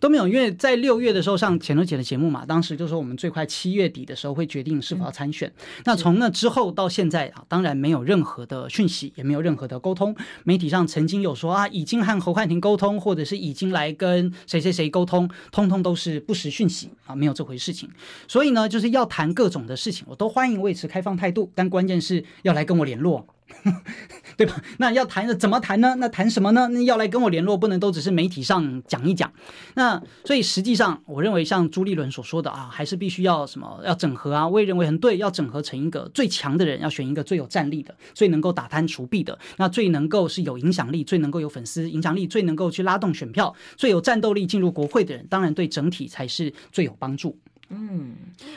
[0.04, 5.48] 都没有，因为在六月的时候上钱德姐的节目嘛，当时就说我们最快七月底的时候会决定是否要参选。
[5.48, 10.14] 嗯、那从那之后到现在啊，当然没有任何的讯息，也没有任何的沟通。
[10.42, 17.88] 媒体上曾经有说啊，已经和侯汉廷沟通，或者是已经来跟谁谁谁沟通，通通都是不实讯息啊，没有这回事情。
[18.28, 23.26] 所以呢，就是要谈各种的事情，我都欢迎维持开放态度，但关键是要来跟我联络。
[24.36, 24.60] 对吧？
[24.78, 25.94] 那要谈的怎么谈呢？
[25.98, 26.66] 那谈什么呢？
[26.68, 29.32] 那要来跟我联络，不能都只是媒体上讲一讲。
[29.74, 34.48] 那所以实际上，我认为像朱立伦所说的啊，还是必须要什么要整合啊。
[34.48, 47.38] 我也认为很对，要整合成一个最强的人，要选一个最有战力的、最能够打贪除弊的，那最能够是有影响力、最能够有粉丝影响力、最能够去拉动选票、最有战斗力进入国会的人，当然对整体才是最有帮助。
[47.68, 48.14] 嗯，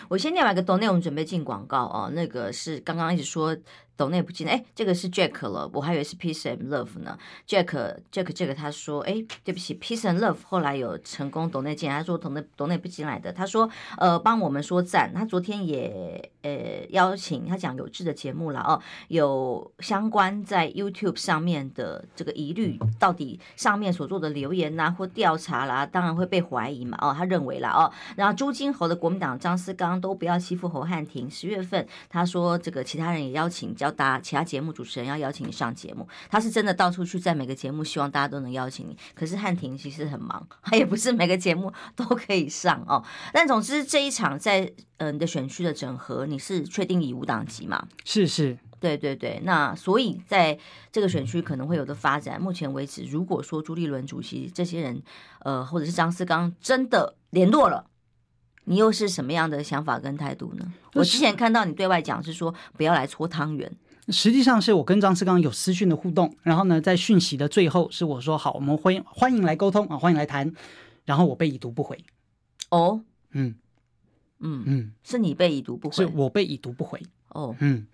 [0.10, 2.12] 我先念完个抖内，容准备进广告哦。
[2.14, 3.56] 那个是刚刚一直说。
[3.98, 4.48] 抖内不进。
[4.48, 7.18] 来，哎，这个是 Jack 了，我还以为是 Peace and Love 呢。
[7.46, 18.80] Jack Jack 这个他说，哎，对不起，Peace and Love 后来有成功抖内进来，他说抖内抖内不进来的，他说呃帮我们说赞，他昨天也呃邀请他讲有志的节目了哦，
[19.10, 33.98] 有相关在 YouTube 上面的这个疑虑，到底上面所做的留言呐、或调查啦，当然会被怀疑嘛哦，他认为了哦，然后朱金侯的国民党张思刚都不要欺负侯汉廷，十月份他说这个其他人也邀请叫。
[33.98, 38.96] 大其他节目主持人要邀请你上节目，他是真的到处去，在每个节目希望大家都能邀请你。
[39.16, 43.04] 可是汉庭其实很忙， 他也不是每个节目都可以上哦。
[43.34, 47.88] 但总之这一场在呃你的选区的整合，你是确定以五档级吗？
[48.06, 49.42] 是是，对对对。
[49.44, 50.56] 那所以在
[50.92, 55.02] 这个选区可能会有的发展，目前为止，如果说朱立伦主席这些人，
[55.40, 57.86] 呃，或者是张思刚真的联络了。
[58.70, 60.74] 你又是什么样的想法跟态度呢？
[60.94, 63.72] 我之前看到你对外讲是说不要来搓汤圆，
[64.10, 70.54] 实际上是我跟张思刚有私讯的互动，然后呢，在讯息的最后是我说好，我们欢迎欢迎来沟通啊，欢迎来谈，
[71.06, 71.98] 然后我被已读不回。
[72.70, 73.02] 哦，
[73.32, 73.56] 嗯
[74.40, 77.02] 嗯嗯，是你被已读不回，是我被已读不回。
[77.30, 77.88] 哦，嗯。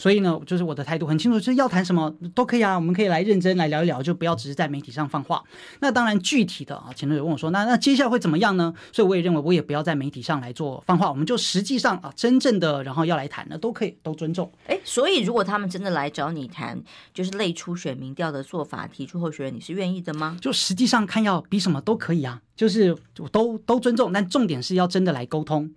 [0.00, 5.44] 所以呢，就是我的态度很清楚，就是要谈什么都可以啊，我们可以来认真来聊一聊，就不要只是在媒体上放话。
[5.80, 8.72] 那当然具体的啊，前头有问我说，那那接下来会怎么样呢？
[8.94, 14.50] 所以我也认为，我也不要在媒体上来做放话，我们就实际上啊，真正的然后要来谈的都可以，都尊重。
[14.68, 16.82] 哎，所以如果他们真的来找你谈，
[17.12, 20.38] 就是类初选民调的做法，提出候选人，你是愿意的吗？
[20.40, 22.96] 就实际上看要比什么都可以啊，就是
[23.30, 25.70] 都都尊重，但重点是要真的来沟通。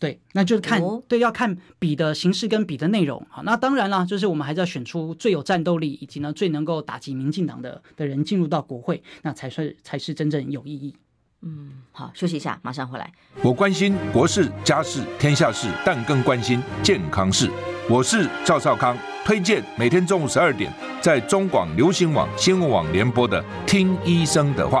[0.00, 3.24] 对，那就是看、哦、对，要看比的形式跟比的内容。
[3.30, 10.94] 好，那当然了，就是我们还是要选出最有战斗力以及呢最能够打击民进党的的人进入到国会，那才是才是真正有意义。
[11.42, 13.12] 嗯，好，休息一下，马上回来。
[13.42, 17.50] 我关心国事、家事、天下事，但更关心健康事。
[17.88, 20.72] 我是赵少康，推荐每天中午十二点
[21.02, 24.80] 在中广流行网、新闻网联播的《听医生的话》。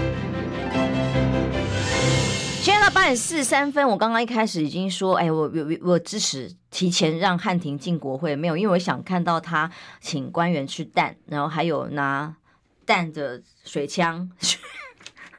[2.61, 12.35] 现在到八点四十三分，我刚刚一开始已经说，哎，我我我支持提前让汉庭进国会，没有，因为我想看到他请官员吃蛋，然后还有拿
[12.85, 14.29] 蛋的水枪。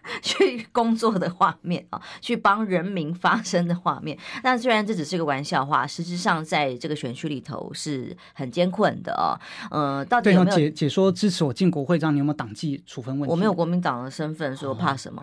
[0.23, 4.19] 去工作的画面啊，去帮人民发声的画面。
[4.43, 9.39] 那虽然这只是个玩笑话，实质上在这个选区里头是很艰困的哦。
[9.71, 13.31] 呃，到底有没有解解说支持我进国会，这样你有没有党纪处分问题？
[13.31, 15.23] 我没有国民党的身份，说怕什么？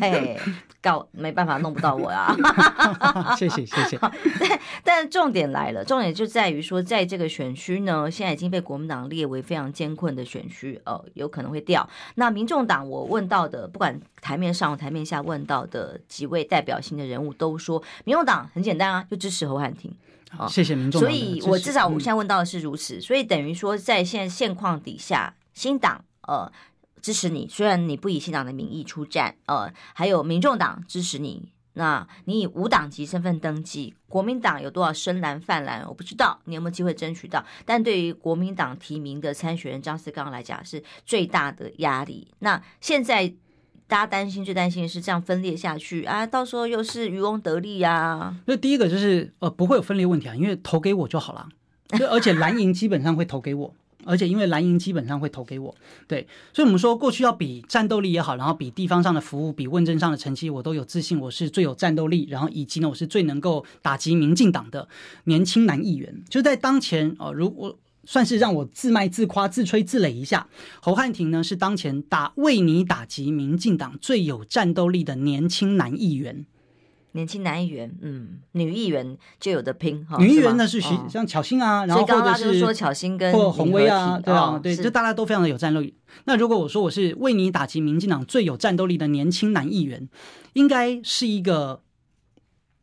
[0.00, 2.34] 哎、哦， 告没办法弄不到我呀。
[3.36, 3.98] 谢谢谢谢。
[4.82, 11.86] 但但重点来了，重点就在于说，在这个选区呢，现在已经被国民党列为非常艰困的选区，呃，有可能会掉。
[12.14, 14.00] 那民众党，我问到的不管。
[14.26, 19.94] 台面上、台面下问到的几位代表性的人物都说，民众党很简单啊，就支持侯汉廷。
[20.30, 21.08] 好，谢谢民众党。
[21.08, 26.50] 所以我至少我现在问到的是如此，所以等于说，在现在现况底下，新党呃
[27.00, 31.52] 支持你，虽然你不以新党的名义出战，呃，还有民众党支持你。
[31.74, 35.86] 那你以无党籍身份登记，国民党有多少深蓝泛蓝？
[35.86, 37.44] 我不知道你有没有机会争取到。
[37.64, 42.26] 但对于国民党提名的参选人张思刚来讲，是最大的压力。
[42.40, 43.32] 那现在。
[43.88, 48.36] 大家担心，最担心的是这样分裂下去啊，到时候又是渔翁得利呀、啊。
[48.46, 51.48] 那第一个就是呃，不会有分裂问题啊，因为投给我就好了。
[52.10, 53.72] 而且蓝营基本上会投给我，
[54.04, 55.72] 而且因为蓝营基本上会投给我，
[56.08, 64.88] 对，所以我们说过去要比战斗力也好，然后比地方上的服务，比问政上的成绩，我都有自信，我是最有战斗力，然后以及呢，我是最能够打击民进党的
[65.24, 66.24] 年轻男议员。
[66.28, 67.78] 就在当前哦、如果。
[68.06, 70.48] 算是让我自卖自夸、自吹自擂一下。
[70.80, 76.46] 侯汉廷呢，是当前打为你打击民进党最有战斗力的年轻男议员。
[77.12, 80.18] 年轻男议员，嗯，女议员就有的拼哈。
[80.18, 80.78] 女议员呢是
[81.08, 85.94] 像巧芯啊，然后或者是说巧芯跟或洪威啊，对啊，对，就大家都非常的有战斗力。
[86.24, 90.06] 那如果我说我是为你打击民进党最有战斗力的年轻男议员，
[90.52, 91.80] 应该是一个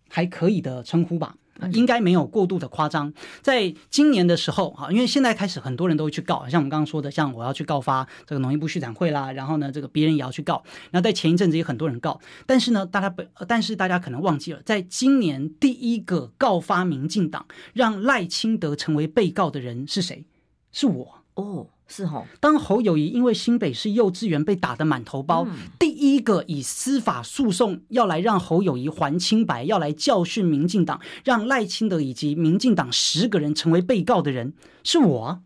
[0.09, 1.35] 还可以的称呼吧。
[1.71, 3.13] 应该没有过度的夸张。
[3.41, 10.63] 在今年的时候，哈，因为现在开始很多人都会去告，像我们刚刚说的，像我要去告发这个农业部畜产会啦，然后呢，这个别人也要去告。
[10.91, 20.25] 然后在前一阵子也很多人告，但是呢，大家不，但是大家可能忘记了，在今年第一个告发民进党让赖清德成为被告的人是谁？
[20.71, 21.67] 是我哦。
[21.87, 34.53] 是吼，当侯友谊因为新北市幼稚园被打得满头包，嗯、第一个以司法诉讼要来让侯友谊还清白，要来教训民进党，让赖清德以及民进党十个人成为被告的人，
[34.83, 35.41] 是我，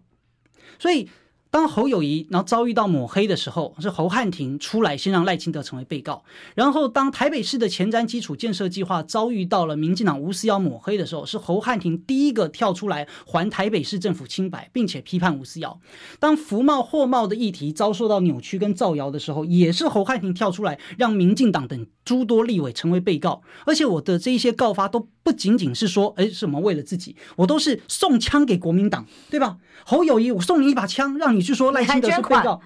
[0.79, 1.09] 所以。
[1.49, 6.23] 当侯友谊然后遭遇到抹黑的时候，是侯汉廷出来先让赖清德成为被告。
[6.55, 15.79] 然后当台北市的前瞻基础建设计划遭遇到了民进党吴思瑶抹黑的时候，是侯汉廷第一个跳出来还台北市政府清白，并且批判吴思瑶。
[16.19, 23.41] 当福茂货贸的议题遭受到扭曲跟造谣的时候，也是侯汉廷跳出来让民进党等诸多立委成为被告。
[23.65, 29.57] 而且我的这一些告发都不仅仅是说，哎，什么为了自己，我都是送枪给国民党，对吧？
[29.85, 32.61] 侯友谊，我送你一把枪，让你去说赖清德是被告。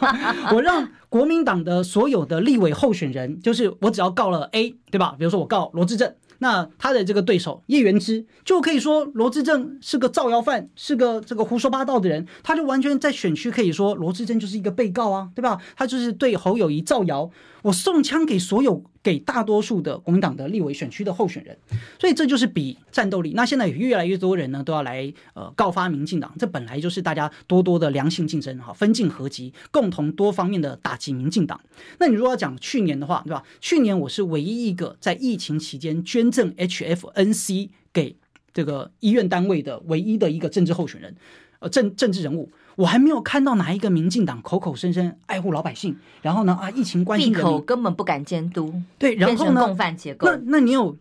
[0.52, 5.14] 我让国民党的所有的立委候选人，就是我只要告了 A，对吧？
[5.18, 15.58] 比如说我告罗志正，那他的这个对手叶元之就可以说罗志正是个造谣犯，是个这个胡说八道的人，他就完全在选区可以说罗志正就是一个被告啊，对吧？
[15.76, 17.30] 他就是对侯友谊造谣。
[17.66, 21.58] 我送枪给所有给大多数的国民党的立委选区的候选人，
[21.98, 23.32] 所以这就是比战斗力。
[23.34, 31.60] 那现在有越来越多人呢都要来呃告发民进党，这本来就是大家多多的良性竞争哈，分进合击，共同多方面的打击民进党。
[31.98, 33.42] 那你如果要讲去年的话，对吧？
[33.60, 38.14] 去年我是唯一一个在疫情期间捐赠 HFNC 给
[38.54, 41.16] 这个医院单位的唯一的一个政治候选人，
[41.58, 42.48] 呃政政治人物。
[42.76, 50.28] 我还没有看到哪一个民进党口口声声爱护老百姓，然后呢啊，疫情关系，闭口根本不敢监督，对，然后呢，共犯结构。
[50.28, 50.96] 那那你有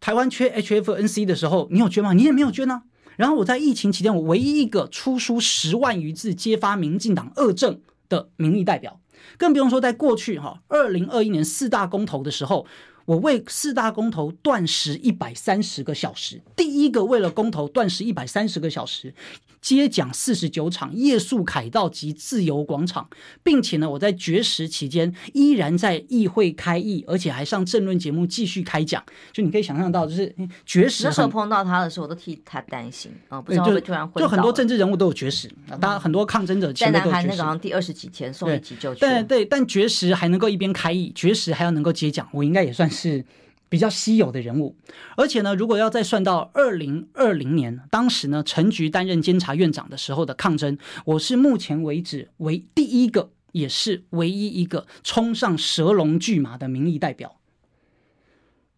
[0.00, 2.12] 台湾缺 HFNC 的时候，你有捐吗？
[2.12, 2.82] 你也没有捐啊。
[3.16, 9.00] 然后我在疫情期间，我唯一一个出书十万余字揭发民进党恶政的民意代表，
[9.38, 12.66] 更不用说在过去哈，二零二一年四大公投的时候。
[13.04, 19.14] 我为四大公投断食一百三十个小时，第一个为了公投断食一百三十个小时，
[19.60, 23.08] 接讲四十九场，夜宿凯道及自由广场，
[23.42, 29.02] 并且呢，我在绝食期间依然在议会开议，而且还上政论节目继续开讲。
[29.32, 30.34] 就你可以想象到，就是
[30.66, 31.04] 绝食。
[31.04, 34.10] 那时候碰到他的时候，我都替他担心啊，不知道会突然。
[34.16, 35.50] 就很多政治人物都有绝食，
[35.80, 37.28] 当然很多抗争者前面都有绝食。
[37.28, 39.00] 在南韩那个好像第二十几天送一急救去。
[39.00, 43.24] 对对，但绝食还能够一边开议，绝食还要能够接讲，我应该也算是。
[43.70, 44.76] 比较稀有的人物，
[45.16, 57.40] 而且呢，如果要再算到二零二零年，当时呢，陈菊担任监察院长的时候的抗争，我是目前为止为第一个，也是唯一一个冲上蛇龙巨马的民意代表。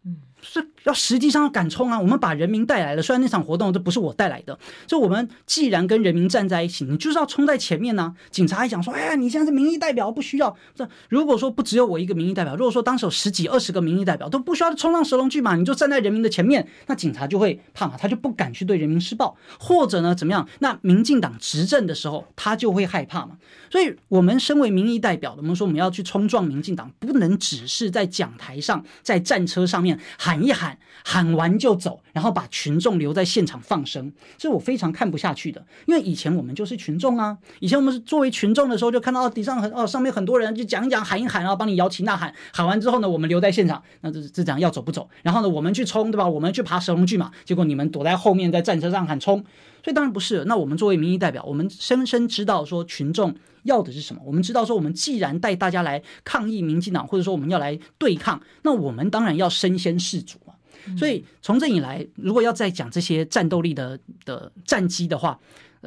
[0.04, 0.22] 嗯。
[0.40, 1.98] 是要实际上要敢冲啊！
[1.98, 4.56] 我们把人民带来了，虽然那场活动这不是我带来的，
[4.86, 20.48] 就我们既然跟人民站在一起，你就是要冲在前面呢、警察还讲说：“哎呀，你现在是民意代表，不需要。”这如果说不只有我一个民意代表，如果说当时有十几二十个民意代表都不需要冲上蛇龙拒马，你就站在人民的前面，那警察就会怕嘛，他就不敢去对人民施暴，或者呢怎么样？
[20.60, 23.36] 那民进党执政的时候，他就会害怕嘛。
[23.68, 30.75] 所以，我们身为民意代表的，我们说我们要去冲撞民进党，不能只是在讲台上，在战车上面喊一喊。
[31.04, 35.64] 喊完就走，然后把群众留在现场放生，这是我非常看不下去的。
[35.86, 45.08] 因为以前我们就是群众啊，以前我们是作为群众的时候，就看到底上很哦上面很多人就讲一讲喊一喊，然后帮你摇旗呐喊，喊完之后呢，我们留在现场，那这这讲要走不走？
[45.22, 46.28] 然后呢，我们去冲，对吧？
[46.28, 49.38] 我们去爬蛇龙拒马，结果你们躲在后面在战车上喊冲，
[49.84, 50.44] 所以当然不是。
[50.46, 54.22] 那我们作为民意代表，我们深深知道说群众要的是什么。
[54.24, 60.38] 我们知道说，我们既然带大家来抗议民进党，或者说我们要来对抗，那我们当然要身先士卒。
[60.96, 65.38] 所以从这以来，如果要再讲这些战斗力的的战绩的话，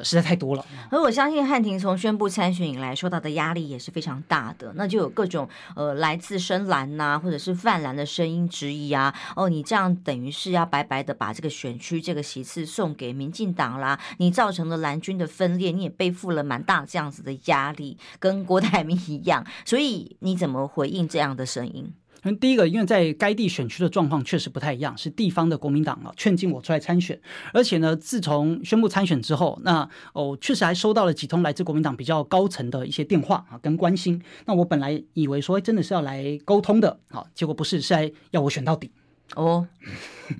[0.02, 0.64] 实在太多了。
[0.90, 4.72] 而我相信汉庭从宣布参选以来，受到的压力也是非常大的。
[4.76, 5.46] 那就有各种
[5.76, 9.14] 呃来自深蓝呐、或者是泛蓝的声音质疑啊。
[9.36, 19.44] 哦，你这样等于是要白白的把这个选区这个席次送给民进党啦，你造成了蓝军的分裂，你也背负了蛮大这样子的压力，跟郭台铭一样。
[19.66, 21.92] 所以你怎么回应这样的声音？
[22.38, 27.18] 第一个，因为在该地选区的状况确实不太一样，是地方的国民党啊劝进我出来参选，
[27.52, 34.22] 而且呢，自从宣布参选之后，那哦确实还收到了几通来自国民党比较高层的一些电话啊跟关心。
[34.44, 38.90] 那我本来以为说真的是要来沟通的，好，结果不是，是来要我选到底
[39.34, 39.66] 哦。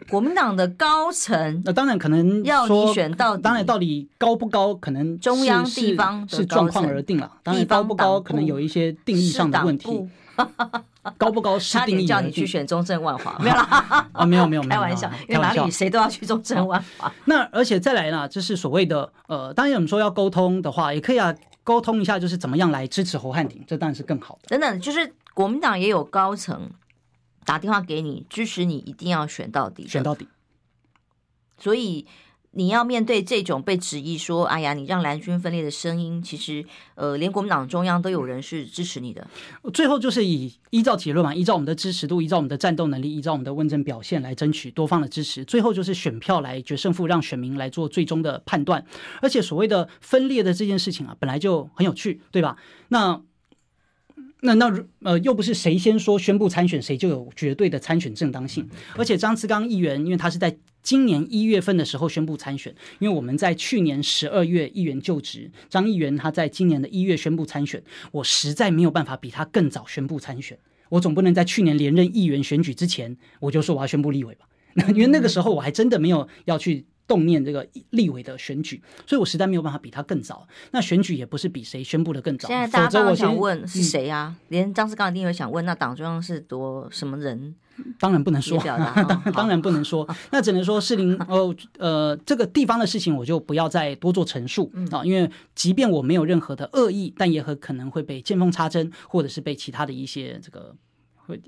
[0.09, 7.33] 国民党的高层，那当然可能要你选到底，当然到底高不高，可能中央地方是状况而定了。
[7.43, 10.09] 当然高不高，可能有一些定义上的问题。
[11.17, 17.13] 高不高是定义，叫你去选中正万华， 没有啦啊，没有没有，开玩笑，因为哪里谁都要去中正万华。
[17.25, 21.35] 那而且再来呢，就是所谓的呃，当然我们说要沟通的话，也可以啊，
[21.65, 24.49] 沟通一下，就是怎么样来支持侯汉廷，这当然是更好的。
[24.49, 26.71] 等等，就是国民党也有高层
[27.45, 30.29] 打电话给你，支持你一定要选到底，选到底。
[31.59, 32.07] 所以。
[32.53, 36.65] 你要面对这种被质疑说，哎呀，你让蓝军分裂的声音，其实，
[36.97, 39.25] 呃，连国民党中央都有人是支持你的。
[39.73, 45.45] 最后就是以依照结论嘛，依照我们的支持度，依照我们的战斗能力，依照我们的问政表现来争取多方的支持。
[45.45, 48.85] 最后就是选票来决胜负，让选民来做最终的判断。
[49.23, 52.57] 而且所谓的分裂的这件事情啊，本来就很有趣，对吧？
[52.89, 53.23] 那。
[54.43, 54.73] 那那
[55.03, 58.67] 呃，又不是谁先说宣布参选，谁就有绝对的参选正当性。
[58.97, 70.59] 而且张志刚议员，因为他是在今年一月份的时候宣布参选，因为我们在去年十二月议员就职，张议员他在今年的一月宣布参选，我实在没有办法比他更早宣布参选。
[70.89, 74.47] 我总不能在去年连任议员选举之前，我就说我要宣布立委吧？
[74.75, 76.87] 那 因为那个时候我还真的没有要去。
[77.11, 80.47] 动念这个立委的选举，所以我实在没有办法比他更早。
[80.71, 82.47] 那选举也不是比谁宣布的更早。
[82.47, 84.37] 现在大家都想问是谁啊？
[84.39, 87.57] 嗯、连张志刚一定会想问，那党中央是多什么人？
[87.99, 90.09] 当然不能说，当当然不能说。
[90.31, 100.77] 那只能说士林哦，呃，这个地方的事情我就不要再多做陈述啊，因为即便我没有任何的恶意，但也很可能会被见缝插针，或者是被其他的一些这个。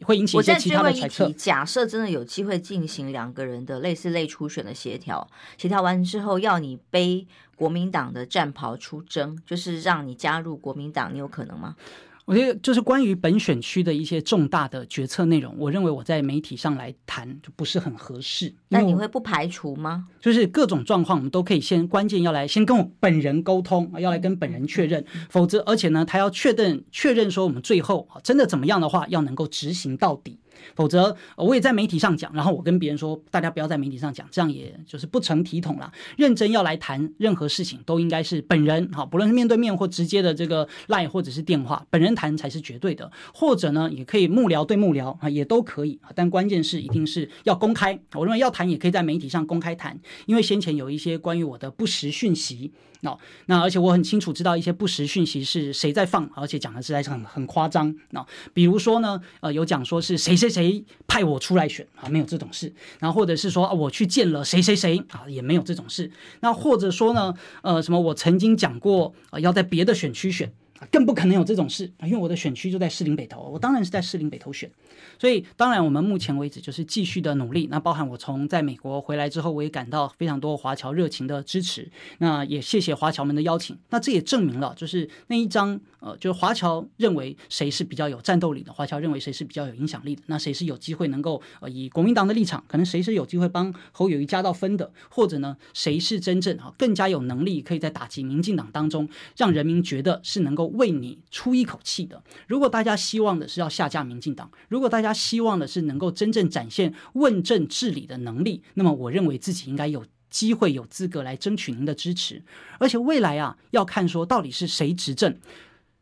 [0.04, 1.30] 会引起一些其他的揣测。
[1.32, 7.26] 假设真的有机会进行两个人的类似类初选的协调，协调完之后要你背
[7.56, 11.76] 国民党的战袍出征，就是让你加入国民党，你有可能吗？
[12.24, 18.54] 我觉得就是关于本选区的一些重大的决策内容，我认为我在媒体上来谈就不是很合适。
[18.68, 20.06] 那你会不排除吗？
[20.20, 30.38] 就是各种状况，我们都可以先关键要来先跟我本人沟通，要来跟本人确认，否则而且呢，他要确认确认说我们最后真的怎么样的话，要能够执行到底。
[30.74, 35.92] 否则我也在媒体上讲，然后我跟别人说，大家不要在媒体上讲，这样也就是不成体统了。
[36.16, 43.10] 认真要来谈任何事情，都应该是本人，好，不论是面对面或直接的这个 line 或者是电话，本人谈才是绝对的。
[43.34, 45.98] 或者呢，也可以幕僚对幕僚啊，也都可以。
[46.14, 47.98] 但关键是一定是要公开。
[48.14, 52.72] 我认为要谈也可以在媒体上公开谈，因为先前有一些关于我的不实讯息。
[53.04, 57.94] 那那而且我很清楚知道一些不实讯息是谁在放，而且讲的实在是很很夸张。
[58.10, 58.24] 那
[58.54, 62.72] 比如说呢，呃，有讲说是谁谁谁派我出来选啊，没有这种事。
[63.00, 66.10] 然后或者是说啊，我去见了谁谁谁啊，也没有这种事。
[66.40, 70.52] 那或者说呢，呃，什么我曾经讲过啊，要在别的选区选。
[70.90, 74.70] 更不可能有这种事，因为我的选区就在士林北投，我当然是在士林北投选，
[75.18, 77.68] 所以当然我们目前为止就是继续的努力。
[77.70, 81.90] 那包含我从在美国回来之后，我也感到非常多华侨热情的支持。
[82.18, 83.78] 那也谢谢华侨们的邀请。
[83.90, 100.71] 那这也证明了，就是那一张呃，就是华侨认为谁是比较有战斗力的，华侨认为谁是比较有影响力的，那谁是有机会能够呃以国民党的立场，可能谁是有机会帮侯友谊加到分的，或者呢谁是真正啊更加有能力可以在打击民进党当中让人民觉得是能够。
[100.72, 102.22] 为你出一口气的。
[102.46, 112.42] 如果大家希望的是要下架民进党，如果大家希望的是能够真正展现问政治理的能力，那么我认为自己应该有机会、有资格来争取您的支持。
[112.78, 115.38] 而且未来啊，要看说到底是谁执政。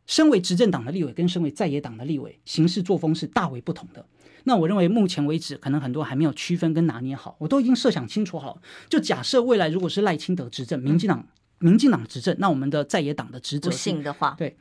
[0.07, 4.05] 身为执政党的立委跟身为在野党的立委，行事作风是大为不同的。
[4.43, 7.35] 那我认为目前为止，可能很多还没有区分跟拿捏好。
[7.39, 8.59] 我都已经设想清楚好，
[8.89, 11.27] 就假设未来如果是赖清德执政，民进党。
[11.61, 14.57] 民进党执政，那我们的在野党的职责，不信的话，对，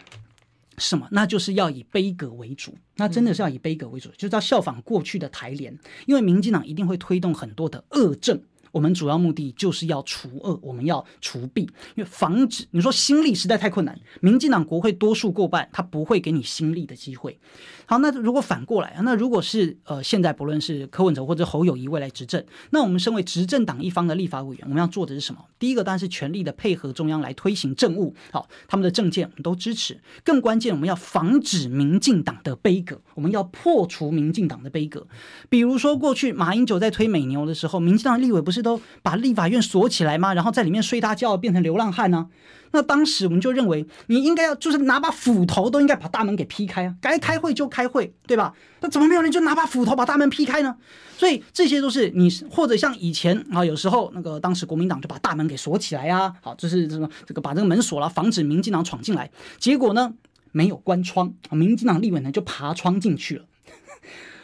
[0.79, 1.09] 什么？
[1.11, 5.77] 那就是要以杯葛为主，那真的是要以杯葛为主，嗯、就是要效仿过去的台联，
[6.07, 8.41] 因为民进党一定会推动很多的恶政。
[8.73, 11.63] 我们主要目的就是要除恶，我们要除弊，
[11.95, 17.39] 因为防止你说新力实在太困难，民进党国会多数过半，他不会给你新力的机会。
[17.87, 25.45] 好，那如果反过来啊，那如果是呃现在不论是柯文哲或者侯友宜未来执政，那我们身为执政党一方的立法委员，我们要做的是什么？
[25.59, 30.01] 第一个当然是全力的配合中央来推行政务，好，他们的政见我们都支持。
[30.23, 35.05] 更关键，我们要防止民进党的杯葛，我们要破除民进党的杯葛。
[35.49, 38.60] 比如说过去马英九在推美牛的时候，民进党立委不是。
[38.63, 40.35] 都把立法院锁起来吗？
[40.35, 42.29] 然后在里面睡大觉，变成流浪汉呢？
[42.73, 46.95] 那当时我们就认为，你应该要就是拿把斧头都应该把大门给劈开啊！
[47.01, 48.55] 该开会就开会，对吧？
[48.81, 50.77] 那怎么没有人就拿把斧头把大门劈开呢？
[51.19, 59.29] 所以这些都是你或者像以前啊，有时候那个当时国民党就把大门给锁起来呀，好，就是什么这个把这个门锁了，防止民进党闯进来。
[59.59, 60.15] 结果呢，
[60.53, 63.45] 没有关窗，民进党立委呢就爬窗进去了。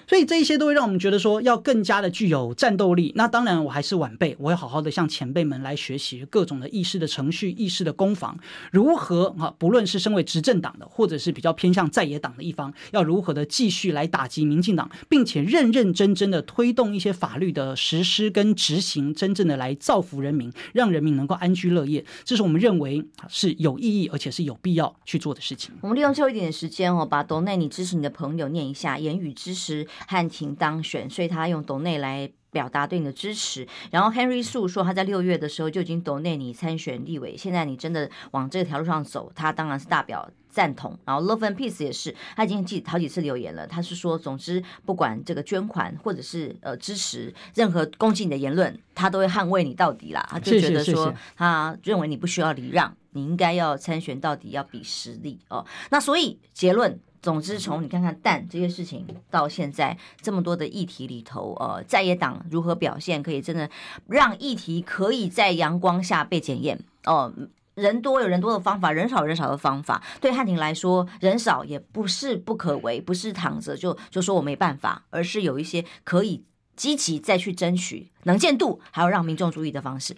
[0.06, 3.12] 所以这一些都会让我们觉得说要更加的具有战斗力。
[3.16, 8.38] 那当然，我还是晚辈，我会好好的向前辈们来学习各种的议事的程序、议事的攻防，
[8.70, 9.52] 如何啊？
[9.58, 22.04] 不论是身为执政党的，或者是比较偏向在野党的一方，要如何的继续来打击民进党，并且认认真真的推动一些法律的实施跟执行，真正的来造福人民，让人民能够安居乐业。
[22.24, 25.74] 这是我们认为是有意义而且是有必要去做的事情。
[25.80, 29.86] 我们利用最后一点点时间哦，把斗内你支持你的朋友念一下，言语支持。
[30.06, 33.66] 汉庭当选，所以他用斗内来表达对你的支持。
[33.90, 40.98] 然后 Henry 素说他在六月的时候就已经斗内你参选立委，现在你真的往这条路上走，他当然是大表赞同。
[41.04, 50.26] 然后 Love and Peace 也是，他已经记好几次留言了，他是说，总之不管这个捐款或者是呃支持任何攻击你的言论，他都会捍卫你到底啦。
[50.30, 55.66] 他就觉得说，他认为你不需要礼让，你应该要参选到底，要比实力哦。
[55.90, 56.98] 那所以结论。
[57.26, 63.68] 总之，从你看看蛋这些事情到现在这么多的议题里头，呃，在野党如何表现，可以真的
[64.06, 67.34] 让议题可以在阳光下被检验哦。
[67.74, 70.00] 人多有人多的方法，人少人少的方法。
[70.20, 76.44] 对汉庭来说，人少也不是不可为，不是躺着就就说我没办法，而是有一些可以
[76.76, 80.14] 积极再去争取能见度，还有让民众注意的方式。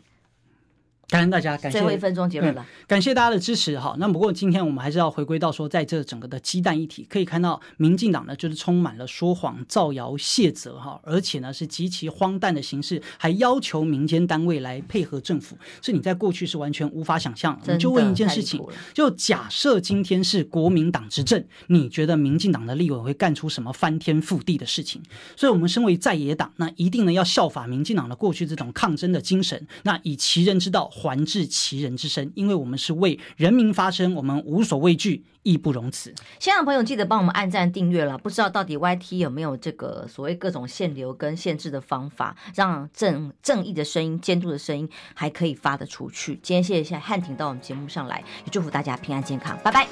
[1.09, 1.79] 感恩大家，感谢。
[1.79, 3.97] 最后一分钟结论了，嗯，感谢大家的支持哈。
[3.99, 17.59] 那不过今天我们还是要回归到说，在这整个的鸡蛋议题，可以看到民进党呢就是充满了说谎、造谣、卸责哈，而且呢是极其荒诞的形式，还要求民间单位来配合政府，这你在过去是完全无法想象。
[17.65, 25.01] 我们就问一件事情，就假设今天是国民党执政，你觉得民进党的立委会干出什么翻天覆地的事情？
[25.35, 30.91] 所以，我们身为在野党，那一定呢要效法民进党的过去这种抗争的精神，那以其人之道。
[30.99, 36.13] 还治其人之身，因为我们是为人民发声，我们无所畏惧，义不容辞。
[36.41, 38.19] 现场朋友记得帮我们按赞订阅了。
[38.19, 46.41] 不知道到底 YT 有没有这个所谓各种限流跟限制的方法，让正正义的声音、监督的声音还可以发得出去。
[46.43, 49.87] 今天谢谢汉庭到我们节目上来，也祝福大家平安健康，拜拜。